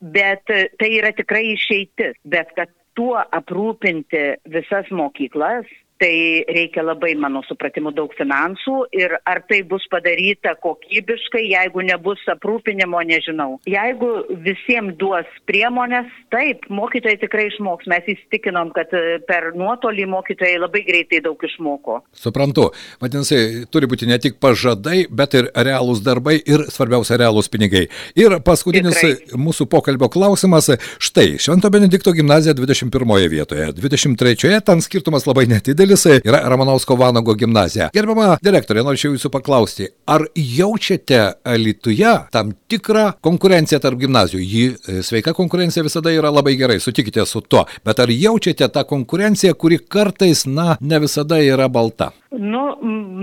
Bet 0.00 0.48
e, 0.52 0.68
tai 0.80 0.92
yra 0.98 1.12
tikrai 1.16 1.50
išeitis. 1.54 2.16
Bet 2.24 2.54
kad 2.56 2.72
tuo 2.98 3.18
aprūpinti 3.36 4.24
visas 4.52 4.88
mokyklas, 4.90 5.68
tai 6.00 6.44
reikia 6.48 6.82
labai, 6.84 7.12
mano 7.20 7.42
supratimu, 7.44 7.92
daug 7.92 8.12
finansų 8.16 8.76
ir 8.96 9.12
ar 9.28 9.42
tai 9.50 9.60
bus 9.68 9.84
padaryta 9.92 10.54
kokybiškai, 10.64 11.42
jeigu 11.52 11.84
nebus 11.84 12.22
aprūpinimo, 12.32 13.02
nežinau. 13.04 13.58
Jeigu 13.68 14.08
visiems 14.46 14.96
duos 15.00 15.28
priemonės, 15.48 16.08
taip, 16.32 16.64
mokytojai 16.72 17.20
tikrai 17.20 17.48
išmoks. 17.50 17.88
Mes 17.90 18.08
įstikinom, 18.14 18.72
kad 18.76 18.92
e, 18.96 19.18
per 19.28 19.50
nuotolį 19.58 20.06
mokytojai 20.14 20.56
labai 20.62 20.82
greitai 20.88 21.20
daug 21.24 21.44
išmoko. 21.44 22.00
Suprantu. 22.16 22.70
Vadinasi, 23.02 23.66
turi 23.72 23.90
būti 23.90 24.08
ne 24.08 24.16
tik 24.22 24.40
pažadai, 24.40 25.04
bet 25.12 25.36
ir 25.36 25.50
realūs 25.52 26.00
darbai 26.06 26.38
ir 26.40 26.64
svarbiausia 26.72 27.20
realūs 27.20 27.52
pinigai. 27.52 27.86
Ir 28.16 28.38
paskutinis 28.46 28.96
tikrai. 28.96 29.40
mūsų 29.40 29.68
pokalbio 29.70 30.08
klausimas. 30.12 30.70
Štai, 31.02 31.34
Švento 31.42 31.68
Benedikto 31.72 32.14
gimnazija 32.16 32.56
21 32.56 33.28
vietoje, 33.28 33.70
23 33.76 34.60
ten 34.64 34.80
skirtumas 34.84 35.26
labai 35.28 35.46
nedidelis 35.50 35.89
didelis 35.90 36.24
yra 36.24 36.40
Ramanausko 36.48 36.96
Vanago 36.96 37.34
gimnazija. 37.34 37.90
Gerbama 37.94 38.36
direktorė, 38.44 38.84
norėčiau 38.86 39.14
jūsų 39.14 39.30
paklausti, 39.32 39.88
ar 40.06 40.26
jaučiate 40.34 41.20
Alituje 41.44 42.12
tam 42.32 42.52
tikrą 42.70 43.10
konkurenciją 43.24 43.80
tarp 43.82 43.98
gimnazijų? 44.00 44.40
Ji 44.40 44.64
e, 44.70 45.02
sveika 45.02 45.34
konkurencija 45.34 45.84
visada 45.86 46.12
yra 46.14 46.30
labai 46.30 46.56
gerai, 46.60 46.80
sutikite 46.80 47.26
su 47.26 47.42
tuo, 47.42 47.66
bet 47.84 48.00
ar 48.00 48.10
jaučiate 48.10 48.70
tą 48.70 48.86
konkurenciją, 48.86 49.54
kuri 49.54 49.80
kartais, 49.82 50.46
na, 50.46 50.76
ne 50.80 51.02
visada 51.02 51.40
yra 51.42 51.68
balta? 51.68 52.12
Nu, 52.30 52.60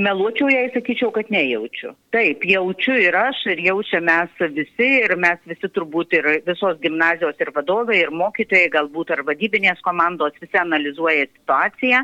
meluočiau, 0.04 0.50
jei 0.52 0.68
sakyčiau, 0.74 1.14
kad 1.16 1.30
nejaučiu. 1.32 1.94
Taip, 2.12 2.42
jaučiu 2.44 2.98
ir 3.00 3.16
aš, 3.16 3.46
ir 3.54 3.62
jaučia 3.64 4.02
mes 4.04 4.34
visi, 4.52 4.90
ir 5.06 5.16
mes 5.16 5.40
visi 5.48 5.70
turbūt 5.72 6.18
ir 6.18 6.28
visos 6.48 6.76
gimnazijos 6.84 7.40
ir 7.40 7.54
vadovai, 7.56 8.02
ir 8.02 8.12
mokytojai, 8.12 8.68
galbūt 8.74 9.16
ar 9.16 9.24
vadybinės 9.30 9.80
komandos, 9.88 10.36
visi 10.44 10.60
analizuoja 10.60 11.30
situaciją 11.30 12.04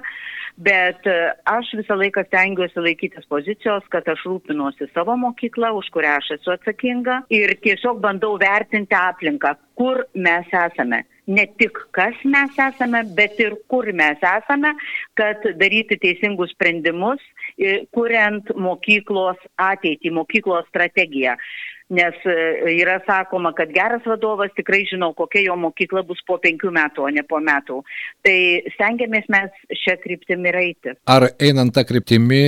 bet 0.58 1.08
e, 1.10 1.34
aš 1.50 1.72
visą 1.80 1.96
laiką 1.98 2.24
stengiuosi 2.28 2.82
laikytis 2.86 3.26
pozicijos, 3.30 3.86
kad 3.94 4.08
aš 4.10 4.26
rūpinuosi 4.28 4.90
savo 4.94 5.16
mokyklą, 5.18 5.74
už 5.80 5.90
kurią 5.96 6.18
aš 6.20 6.34
esu 6.38 6.54
atsakinga 6.54 7.24
ir 7.34 7.56
tiesiog 7.64 8.02
bandau 8.04 8.36
vertinti 8.42 8.98
aplinką, 8.98 9.56
kur 9.80 10.04
mes 10.14 10.48
esame. 10.54 11.04
Ne 11.28 11.46
tik 11.60 11.78
kas 11.96 12.18
mes 12.28 12.58
esame, 12.60 13.04
bet 13.16 13.38
ir 13.40 13.56
kur 13.72 13.88
mes 13.96 14.20
esame, 14.20 14.74
kad 15.20 15.46
daryti 15.60 15.96
teisingus 16.02 16.52
sprendimus, 16.52 17.22
kuriant 17.96 18.50
mokyklos 18.60 19.40
ateitį, 19.62 20.12
mokyklos 20.18 20.68
strategiją 20.72 21.38
nes 21.94 22.18
e, 22.26 22.36
yra 22.74 23.00
sakoma, 23.08 23.54
kad 23.58 23.72
geras 23.74 24.06
vadovas 24.10 24.54
tikrai 24.58 24.84
žino, 24.90 25.12
kokia 25.18 25.46
jo 25.48 25.58
mokykla 25.60 26.04
bus 26.08 26.22
po 26.28 26.40
penkių 26.44 26.72
metų, 26.74 27.08
o 27.08 27.12
ne 27.14 27.24
po 27.28 27.40
metų. 27.44 27.82
Tai 28.26 28.38
stengiamės 28.76 29.30
mes 29.34 29.64
šią 29.84 29.98
kryptimį 30.04 30.54
eiti. 30.64 30.96
Ar 31.10 31.28
einant 31.42 31.74
tą 31.76 31.86
kryptimį, 31.88 32.44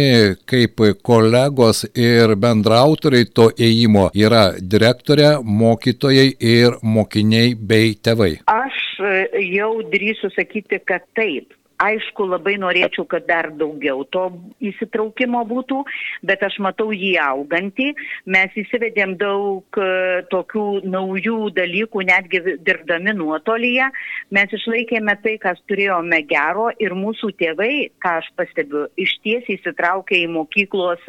kaip 0.50 0.82
kolegos 1.06 1.86
ir 1.94 2.36
bendrautoriai 2.42 3.30
to 3.36 3.50
ėjimo 3.56 4.10
yra 4.16 4.48
direktorė, 4.60 5.36
mokytojai 5.44 6.30
ir 6.40 6.80
mokiniai 6.84 7.54
bei 7.56 7.94
tėvai? 7.96 8.34
Aš 8.52 8.82
e, 9.00 9.46
jau 9.56 9.72
drįsiu 9.92 10.32
sakyti, 10.36 10.82
kad 10.88 11.06
taip. 11.18 11.54
Aišku, 11.86 12.28
labai 12.30 12.56
norėčiau, 12.62 13.06
kad 13.10 13.26
dar 13.30 13.52
daugiau 13.60 14.04
to 14.14 14.26
įsitraukimo 14.64 15.44
būtų, 15.50 15.82
bet 16.26 16.44
aš 16.48 16.58
matau 16.66 16.90
jį 16.96 17.16
augantį. 17.22 17.92
Mes 18.36 18.56
įsivedėm 18.62 19.16
daug 19.22 19.80
e, 19.80 19.90
tokių 20.32 20.66
naujų 20.90 21.52
dalykų, 21.58 22.06
netgi 22.10 22.42
dirbdami 22.66 23.16
nuotolyje. 23.20 23.90
Mes 24.36 24.56
išlaikėme 24.60 25.18
tai, 25.24 25.38
kas 25.42 25.62
turėjome 25.70 26.22
gero 26.30 26.70
ir 26.82 26.96
mūsų 26.98 27.34
tėvai, 27.40 27.74
ką 28.04 28.18
aš 28.22 28.32
pastebiu, 28.40 28.88
iš 29.00 29.18
ties 29.26 29.50
įsitraukė 29.58 30.24
į 30.24 30.32
mokyklos 30.36 31.04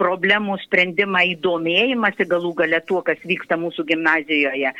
problemų 0.00 0.58
sprendimą, 0.64 1.22
įdomėjimąsi 1.34 2.28
galų 2.30 2.54
gale 2.60 2.80
tuo, 2.88 3.02
kas 3.06 3.20
vyksta 3.26 3.58
mūsų 3.60 3.86
gimnazijoje. 3.90 4.72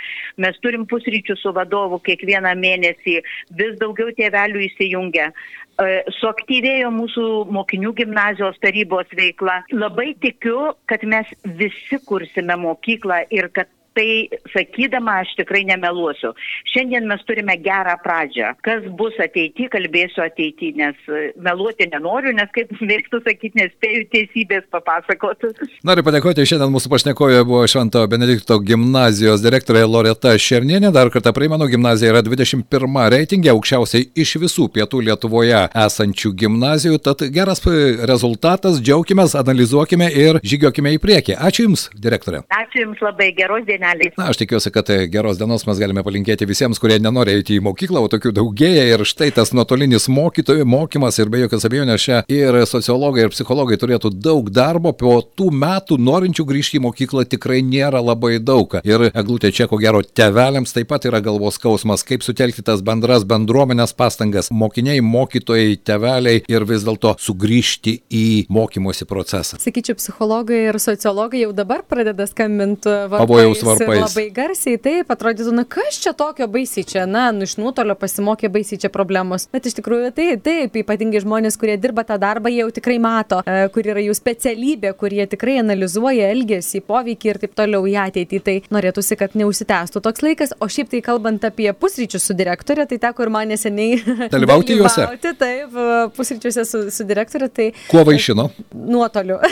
Mes 0.42 0.58
turim 0.64 0.86
pusryčių 0.90 1.38
su 1.40 1.52
vadovu 1.56 2.00
kiekvieną 2.06 2.54
mėnesį, 2.60 3.20
vis 3.58 3.78
daugiau 3.82 4.12
tėvelių 4.16 4.66
įsijungia. 4.70 5.30
E, 5.76 5.86
suaktyvėjo 6.22 6.88
mūsų 6.94 7.24
mokinių 7.52 7.92
gimnazijos 7.98 8.56
tarybos 8.64 9.10
veikla. 9.18 9.58
Labai 9.76 10.14
tikiu, 10.24 10.72
kad 10.88 11.04
mes 11.04 11.28
visi 11.60 12.00
kursime 12.08 12.56
mokyklą 12.62 13.26
ir 13.36 13.50
kad 13.52 13.68
tai 13.96 14.28
sakydama 14.52 15.20
aš 15.22 15.32
tikrai 15.40 15.64
nemeluosiu. 15.68 16.32
Šiandien 16.72 17.06
mes 17.08 17.22
turime 17.28 17.56
gerą 17.64 17.96
pradžią. 18.04 18.52
Kas 18.66 18.84
bus 18.98 19.16
ateity, 19.22 19.68
kalbėsiu 19.72 20.24
ateity, 20.26 20.72
nes 20.76 20.98
e, 21.08 21.30
meluoti 21.42 21.88
nenoriu, 21.92 22.34
nes 22.36 22.50
kaip 22.56 22.72
mėgstu 22.90 23.22
sakyti, 23.24 23.56
nespėju 23.62 24.06
teisybės 24.12 24.66
papasakoti. 24.74 25.52
Noriu 25.86 26.04
padėkoti, 26.06 26.44
šiandien 26.48 26.74
mūsų 26.74 26.92
pašnekovė 26.92 27.40
buvo 27.48 27.62
Švento 27.70 28.04
Benedikto 28.12 28.58
gimnazijos 28.60 29.44
direktorė 29.44 29.86
Loreta 29.88 30.34
Šernienė. 30.36 30.92
Dar 30.94 31.10
kartą 31.14 31.32
primenu, 31.36 31.68
gimnazija 31.72 32.12
yra 32.12 32.24
21 32.26 33.00
reitingė, 33.16 33.52
aukščiausiai 33.54 34.10
iš 34.16 34.36
visų 34.42 34.68
pietų 34.76 35.02
Lietuvoje 35.08 35.64
esančių 35.86 36.34
gimnazijų. 36.44 37.00
Tad 37.06 37.24
geras 37.32 37.64
rezultatas, 38.10 38.82
džiaugimės, 38.82 39.36
analizuokime 39.40 40.10
ir 40.12 40.40
žygiokime 40.44 40.96
į 40.96 41.02
priekį. 41.02 41.38
Ačiū 41.48 41.66
Jums, 41.66 41.88
direktorė. 41.96 42.44
Ačiū 42.52 42.84
Jums 42.84 43.00
labai, 43.02 43.32
geros 43.36 43.64
dienos 43.66 43.85
seneliais. 43.86 44.14
Na, 44.16 44.28
aš 44.30 44.36
tikiuosi, 44.36 44.70
kad 44.70 44.90
e, 44.90 45.06
geros 45.06 45.38
dienos 45.38 45.66
mes 45.66 45.78
galime 45.80 46.02
palinkėti 46.06 46.46
visiems, 46.48 46.80
kurie 46.82 46.98
nenori 47.02 47.36
eiti 47.36 47.56
į 47.58 47.64
mokyklą, 47.64 48.02
o 48.04 48.10
tokių 48.10 48.32
daugėja 48.36 48.84
ir 48.92 49.04
štai 49.06 49.30
tas 49.36 49.52
nuotolinis 49.56 50.08
mokytojų 50.12 50.66
mokymas 50.68 51.18
ir 51.20 51.30
be 51.32 51.42
jokios 51.44 51.66
abejonės 51.68 52.06
čia 52.06 52.22
ir 52.32 52.58
sociologai, 52.68 53.26
ir 53.26 53.34
psichologai 53.34 53.78
turėtų 53.80 54.12
daug 54.14 54.50
darbo, 54.50 54.92
po 54.96 55.18
tų 55.22 55.50
metų 55.54 55.98
norinčių 56.02 56.46
grįžti 56.48 56.80
į 56.80 56.84
mokyklą 56.86 57.26
tikrai 57.30 57.62
nėra 57.66 58.02
labai 58.04 58.36
daug. 58.42 58.78
Ir 58.86 59.08
eglutė 59.12 59.52
čia, 59.54 59.68
ko 59.70 59.80
gero, 59.82 60.02
tevelėms 60.02 60.74
taip 60.76 60.90
pat 60.90 61.06
yra 61.08 61.22
galvos 61.24 61.58
skausmas, 61.60 62.04
kaip 62.06 62.24
sutelkti 62.26 62.64
tas 62.66 62.82
bendras 62.86 63.26
bendruomenės 63.28 63.94
pastangas, 63.96 64.50
mokiniai, 64.50 65.02
mokytojai, 65.04 65.78
teveliai 65.86 66.42
ir 66.50 66.66
vis 66.68 66.86
dėlto 66.86 67.16
sugrįžti 67.22 67.98
į 68.12 68.26
mokymosi 68.52 69.08
procesą. 69.08 69.60
Sakyčiau, 69.62 69.98
psichologai 69.98 70.66
ir 70.70 70.80
sociologai 70.82 71.44
jau 71.44 71.52
dabar 71.56 71.84
pradeda 71.86 72.26
skambinti 72.28 72.92
pavojaus 73.12 73.62
varpais 73.66 73.75
varpais. 73.80 74.02
Labai 74.04 74.26
garsiai, 74.34 74.80
taip, 74.82 75.10
atrodytų, 75.12 75.52
na 75.56 75.64
kas 75.68 75.98
čia 76.02 76.12
tokio 76.16 76.48
baisiai 76.50 76.86
čia, 76.88 77.04
na, 77.10 77.28
nu 77.34 77.46
iš 77.46 77.56
nuotolio 77.60 77.96
pasimokė 77.98 78.50
baisiai 78.52 78.80
čia 78.82 78.90
problemos. 78.92 79.48
Bet 79.52 79.68
iš 79.68 79.76
tikrųjų 79.78 80.12
tai, 80.16 80.28
taip, 80.42 80.76
ypatingai 80.82 81.22
žmonės, 81.24 81.58
kurie 81.60 81.76
dirba 81.80 82.04
tą 82.06 82.18
darbą, 82.22 82.50
jie 82.52 82.62
jau 82.62 82.70
tikrai 82.74 82.98
mato, 83.02 83.42
e, 83.46 83.66
kur 83.74 83.86
yra 83.86 84.02
jų 84.04 84.14
specialybė, 84.16 84.92
kurie 84.98 85.26
tikrai 85.30 85.58
analizuoja 85.62 86.30
elgesį, 86.34 86.82
poveikį 86.86 87.32
ir 87.32 87.40
taip 87.44 87.56
toliau 87.58 87.86
į 87.88 87.96
ateitį. 88.06 88.42
Tai 88.46 88.56
norėtųsi, 88.76 89.18
kad 89.18 89.36
neužsitęstų 89.38 90.02
toks 90.04 90.24
laikas. 90.26 90.54
O 90.62 90.68
šiaip 90.72 90.92
tai 90.92 91.02
kalbant 91.04 91.44
apie 91.48 91.68
pusryčius 91.76 92.26
su 92.28 92.36
direktorė, 92.38 92.86
tai 92.90 93.00
teko 93.02 93.26
ir 93.26 93.32
man 93.34 93.52
neseniai 93.52 94.00
dalyvauti 94.34 94.78
juose. 94.78 95.08
Taip, 95.36 95.76
pusryčiuose 96.16 96.66
su, 96.68 96.84
su 96.94 97.06
direktorė. 97.08 97.50
Tai, 97.56 97.70
Kuo 97.90 98.04
vaišino? 98.06 98.48
Nuotoliu. 98.86 99.40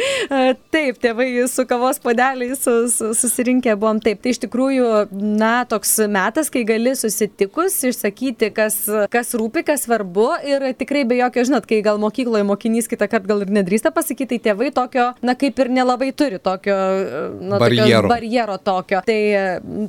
taip, 0.74 0.98
tėvai 1.02 1.28
su 1.50 1.64
kavos 1.68 2.00
su, 2.02 2.74
susirinkę 3.14 3.76
buvom 3.76 4.00
taip. 4.02 4.22
Tai 4.22 4.32
iš 4.34 4.42
tikrųjų, 4.44 4.88
na, 5.12 5.64
toks 5.68 5.96
metas, 6.08 6.50
kai 6.52 6.64
gali 6.68 6.94
susitikus 6.96 7.78
išsakyti, 7.88 8.52
kas, 8.54 8.84
kas 9.12 9.34
rūpi, 9.38 9.64
kas 9.66 9.86
svarbu 9.86 10.28
ir 10.46 10.68
tikrai 10.78 11.04
be 11.08 11.18
jokio, 11.18 11.44
žinot, 11.48 11.66
kai 11.68 11.82
gal 11.84 12.00
mokykloje 12.02 12.46
mokinys 12.46 12.90
kitą 12.90 13.08
kartą 13.10 13.32
gal 13.32 13.44
ir 13.44 13.52
nedrįsta 13.54 13.92
pasakyti, 13.94 14.38
tai 14.38 14.52
tėvai 14.52 14.70
tokio, 14.74 15.08
na, 15.24 15.34
kaip 15.38 15.58
ir 15.62 15.72
nelabai 15.72 16.12
turi 16.16 16.38
tokio, 16.42 16.76
na, 17.40 17.60
barjero. 17.62 18.10
barjero 18.10 18.58
tokio. 18.62 19.02
Tai 19.06 19.20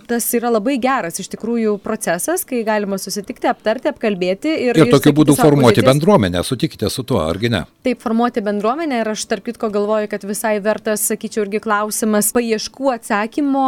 tas 0.10 0.28
yra 0.38 0.52
labai 0.54 0.78
geras 0.82 1.20
iš 1.22 1.30
tikrųjų 1.34 1.78
procesas, 1.84 2.46
kai 2.48 2.64
galima 2.68 3.00
susitikti, 3.02 3.50
aptarti, 3.52 3.92
apkalbėti 3.94 4.54
ir... 4.68 4.80
Ir 4.84 4.92
tokiu 4.94 5.14
būdu 5.16 5.38
formuoti 5.40 5.86
bendruomenę, 5.86 6.44
sutikite 6.48 6.90
su 6.94 7.06
tuo, 7.08 7.22
argi 7.24 7.52
ne? 7.54 7.64
Taip, 7.86 8.02
formuoti 8.04 8.44
bendruomenę 8.46 9.04
ir 9.04 9.12
aš 9.14 9.26
tarp 9.30 9.48
kitko 9.48 9.70
galvoju, 9.74 9.93
kad 10.12 10.26
visai 10.28 10.56
vertas, 10.64 11.06
sakyčiau, 11.10 11.46
irgi 11.46 11.62
klausimas 11.64 12.32
paieškų 12.36 12.92
atsakymo, 12.96 13.66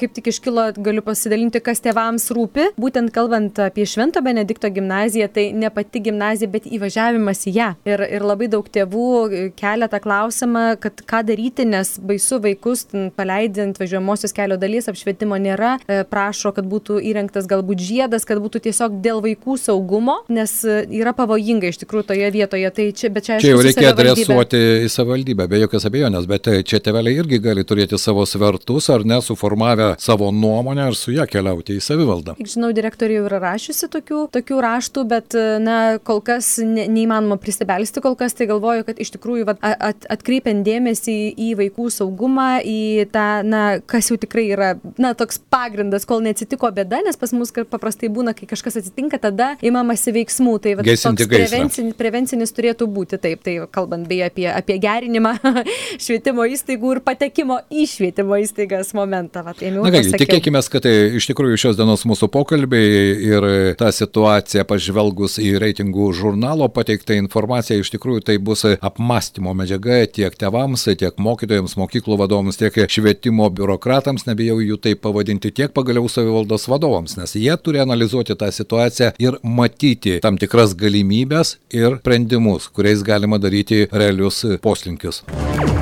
kaip 0.00 0.14
tik 0.16 0.30
iškilo, 0.32 0.70
galiu 0.78 1.04
pasidalinti, 1.06 1.62
kas 1.64 1.82
tėvams 1.84 2.28
rūpi. 2.36 2.70
Būtent 2.80 3.12
kalbant 3.14 3.58
apie 3.62 3.86
Švento 3.88 4.22
Benedikto 4.24 4.70
gimnaziją, 4.72 5.30
tai 5.34 5.50
ne 5.56 5.70
pati 5.74 6.02
gimnazija, 6.04 6.50
bet 6.50 6.68
įvažiavimas 6.70 7.46
į 7.50 7.54
ją. 7.56 7.70
Ir, 7.88 8.04
ir 8.18 8.24
labai 8.26 8.50
daug 8.52 8.66
tėvų 8.70 9.52
kelia 9.58 9.88
tą 9.90 10.00
klausimą, 10.02 10.64
kad 10.82 11.02
ką 11.08 11.22
daryti, 11.26 11.66
nes 11.68 11.94
baisu 11.98 12.40
vaikus 12.42 12.86
paleidžiant 13.16 13.78
važiuojamosios 13.80 14.34
kelio 14.36 14.58
dalies 14.60 14.88
apšvietimo 14.90 15.38
nėra, 15.40 15.76
e, 15.86 16.02
prašo, 16.08 16.52
kad 16.56 16.68
būtų 16.70 17.00
įrengtas 17.10 17.48
galbūt 17.50 17.82
žiedas, 17.84 18.26
kad 18.28 18.40
būtų 18.42 18.64
tiesiog 18.68 19.00
dėl 19.04 19.22
vaikų 19.24 19.56
saugumo, 19.60 20.20
nes 20.32 20.54
e, 20.64 20.82
yra 21.00 21.14
pavojinga 21.16 21.70
iš 21.70 21.80
tikrųjų 21.84 22.10
toje 22.12 22.30
vietoje. 22.34 22.70
Tai 22.76 22.86
čia, 22.96 23.12
čia, 23.20 23.38
čia 23.42 23.54
jau 23.54 23.62
reikia 23.64 23.90
adresuoti 23.92 24.60
į 24.86 24.90
savivaldybę, 24.92 25.48
be 25.50 25.59
jokios 25.64 25.86
abejonės, 25.88 26.26
bet 26.30 26.48
e, 26.50 26.60
čia 26.66 26.80
tėveliai 26.84 27.20
irgi 27.22 27.40
gali 27.42 27.64
turėti 27.66 27.98
savo 28.00 28.24
svertus 28.28 28.88
ar 28.92 29.04
nesuformavę 29.08 29.92
savo 30.00 30.30
nuomonę 30.34 30.90
ir 30.90 30.98
su 30.98 31.14
ją 31.14 31.26
keliauti 31.30 31.76
į 31.78 31.84
savivaldą. 31.84 32.36
Kiek 32.40 32.52
žinau, 32.54 32.72
direktorė 32.76 33.18
jau 33.20 33.26
yra 33.28 33.40
rašiusi 33.44 33.90
tokių, 33.92 34.24
tokių 34.34 34.60
raštų, 34.64 35.04
bet 35.10 35.36
na, 35.62 35.78
kol 36.04 36.22
kas 36.24 36.56
ne, 36.64 36.86
neįmanoma 36.90 37.38
prisibelsti, 37.40 38.02
kol 38.04 38.16
kas 38.18 38.36
tai 38.38 38.48
galvoju, 38.50 38.86
kad 38.88 39.00
iš 39.02 39.14
tikrųjų 39.16 39.48
vat, 39.50 39.62
at, 39.62 40.06
atkreipiant 40.12 40.64
dėmesį 40.66 41.16
į 41.40 41.50
vaikų 41.60 41.88
saugumą, 41.94 42.48
į 42.64 43.06
tą, 43.12 43.28
na, 43.46 43.64
kas 43.90 44.10
jau 44.12 44.18
tikrai 44.20 44.46
yra, 44.54 44.72
na, 45.00 45.12
toks 45.18 45.40
pagrindas, 45.52 46.06
kol 46.08 46.22
neatsitiko 46.24 46.70
bėda, 46.74 47.02
nes 47.06 47.18
pas 47.20 47.34
mus 47.36 47.52
paprastai 47.52 48.10
būna, 48.12 48.34
kai 48.36 48.48
kažkas 48.50 48.80
atsitinka, 48.80 49.20
tada 49.22 49.52
įmamasi 49.64 50.14
veiksmų. 50.16 50.56
Tai 50.64 50.76
vat, 50.80 50.90
prevencinis, 51.30 51.96
prevencinis 51.98 52.54
turėtų 52.56 52.88
būti 52.90 53.20
taip, 53.22 53.42
tai 53.46 53.56
kalbant 53.72 54.08
beje 54.10 54.28
apie, 54.30 54.46
apie 54.52 54.78
gerinimą 54.82 55.36
švietimo 56.04 56.46
įstaigų 56.50 56.96
ir 56.96 57.02
patekimo 57.04 57.60
į 57.70 57.86
švietimo 57.90 58.38
įstaigas 58.40 58.92
momentą. 58.96 59.44
Vat, 59.46 59.60
Na 59.60 59.92
kągi, 59.92 60.14
tikėkime, 60.20 60.62
kad 60.72 60.84
tai 60.86 60.94
iš 61.18 61.28
tikrųjų 61.30 61.58
šios 61.64 61.78
dienos 61.78 62.04
mūsų 62.08 62.30
pokalbiai 62.32 63.14
ir 63.30 63.46
ta 63.80 63.90
situacija 63.94 64.64
pažvelgus 64.68 65.38
į 65.42 65.54
reitingų 65.62 66.10
žurnalo 66.16 66.68
pateiktą 66.72 67.16
informaciją, 67.20 67.80
iš 67.82 67.92
tikrųjų 67.94 68.24
tai 68.30 68.38
bus 68.42 68.66
apmąstymo 68.70 69.54
medžiaga 69.56 70.02
tiek 70.10 70.36
tevams, 70.38 70.86
tiek 71.00 71.18
mokytojams, 71.20 71.76
mokyklų 71.80 72.20
vadovams, 72.20 72.60
tiek 72.60 72.76
švietimo 72.90 73.48
biurokratams, 73.54 74.26
nebijau 74.28 74.60
jų 74.64 74.80
taip 74.82 75.02
pavadinti, 75.06 75.52
tiek 75.54 75.74
pagaliau 75.76 76.08
savivaldos 76.10 76.68
vadovams, 76.70 77.16
nes 77.20 77.36
jie 77.38 77.52
turi 77.62 77.82
analizuoti 77.82 78.36
tą 78.38 78.50
situaciją 78.54 79.12
ir 79.22 79.40
matyti 79.42 80.18
tam 80.24 80.38
tikras 80.40 80.76
galimybės 80.78 81.56
ir 81.74 82.00
sprendimus, 82.02 82.70
kuriais 82.74 83.04
galima 83.06 83.40
daryti 83.42 83.86
realius 83.90 84.44
poslinkius. 84.62 85.24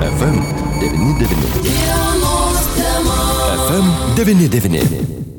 FM 0.01 0.35
99. 0.79 1.37
FM 3.67 3.85
99. 4.15 5.38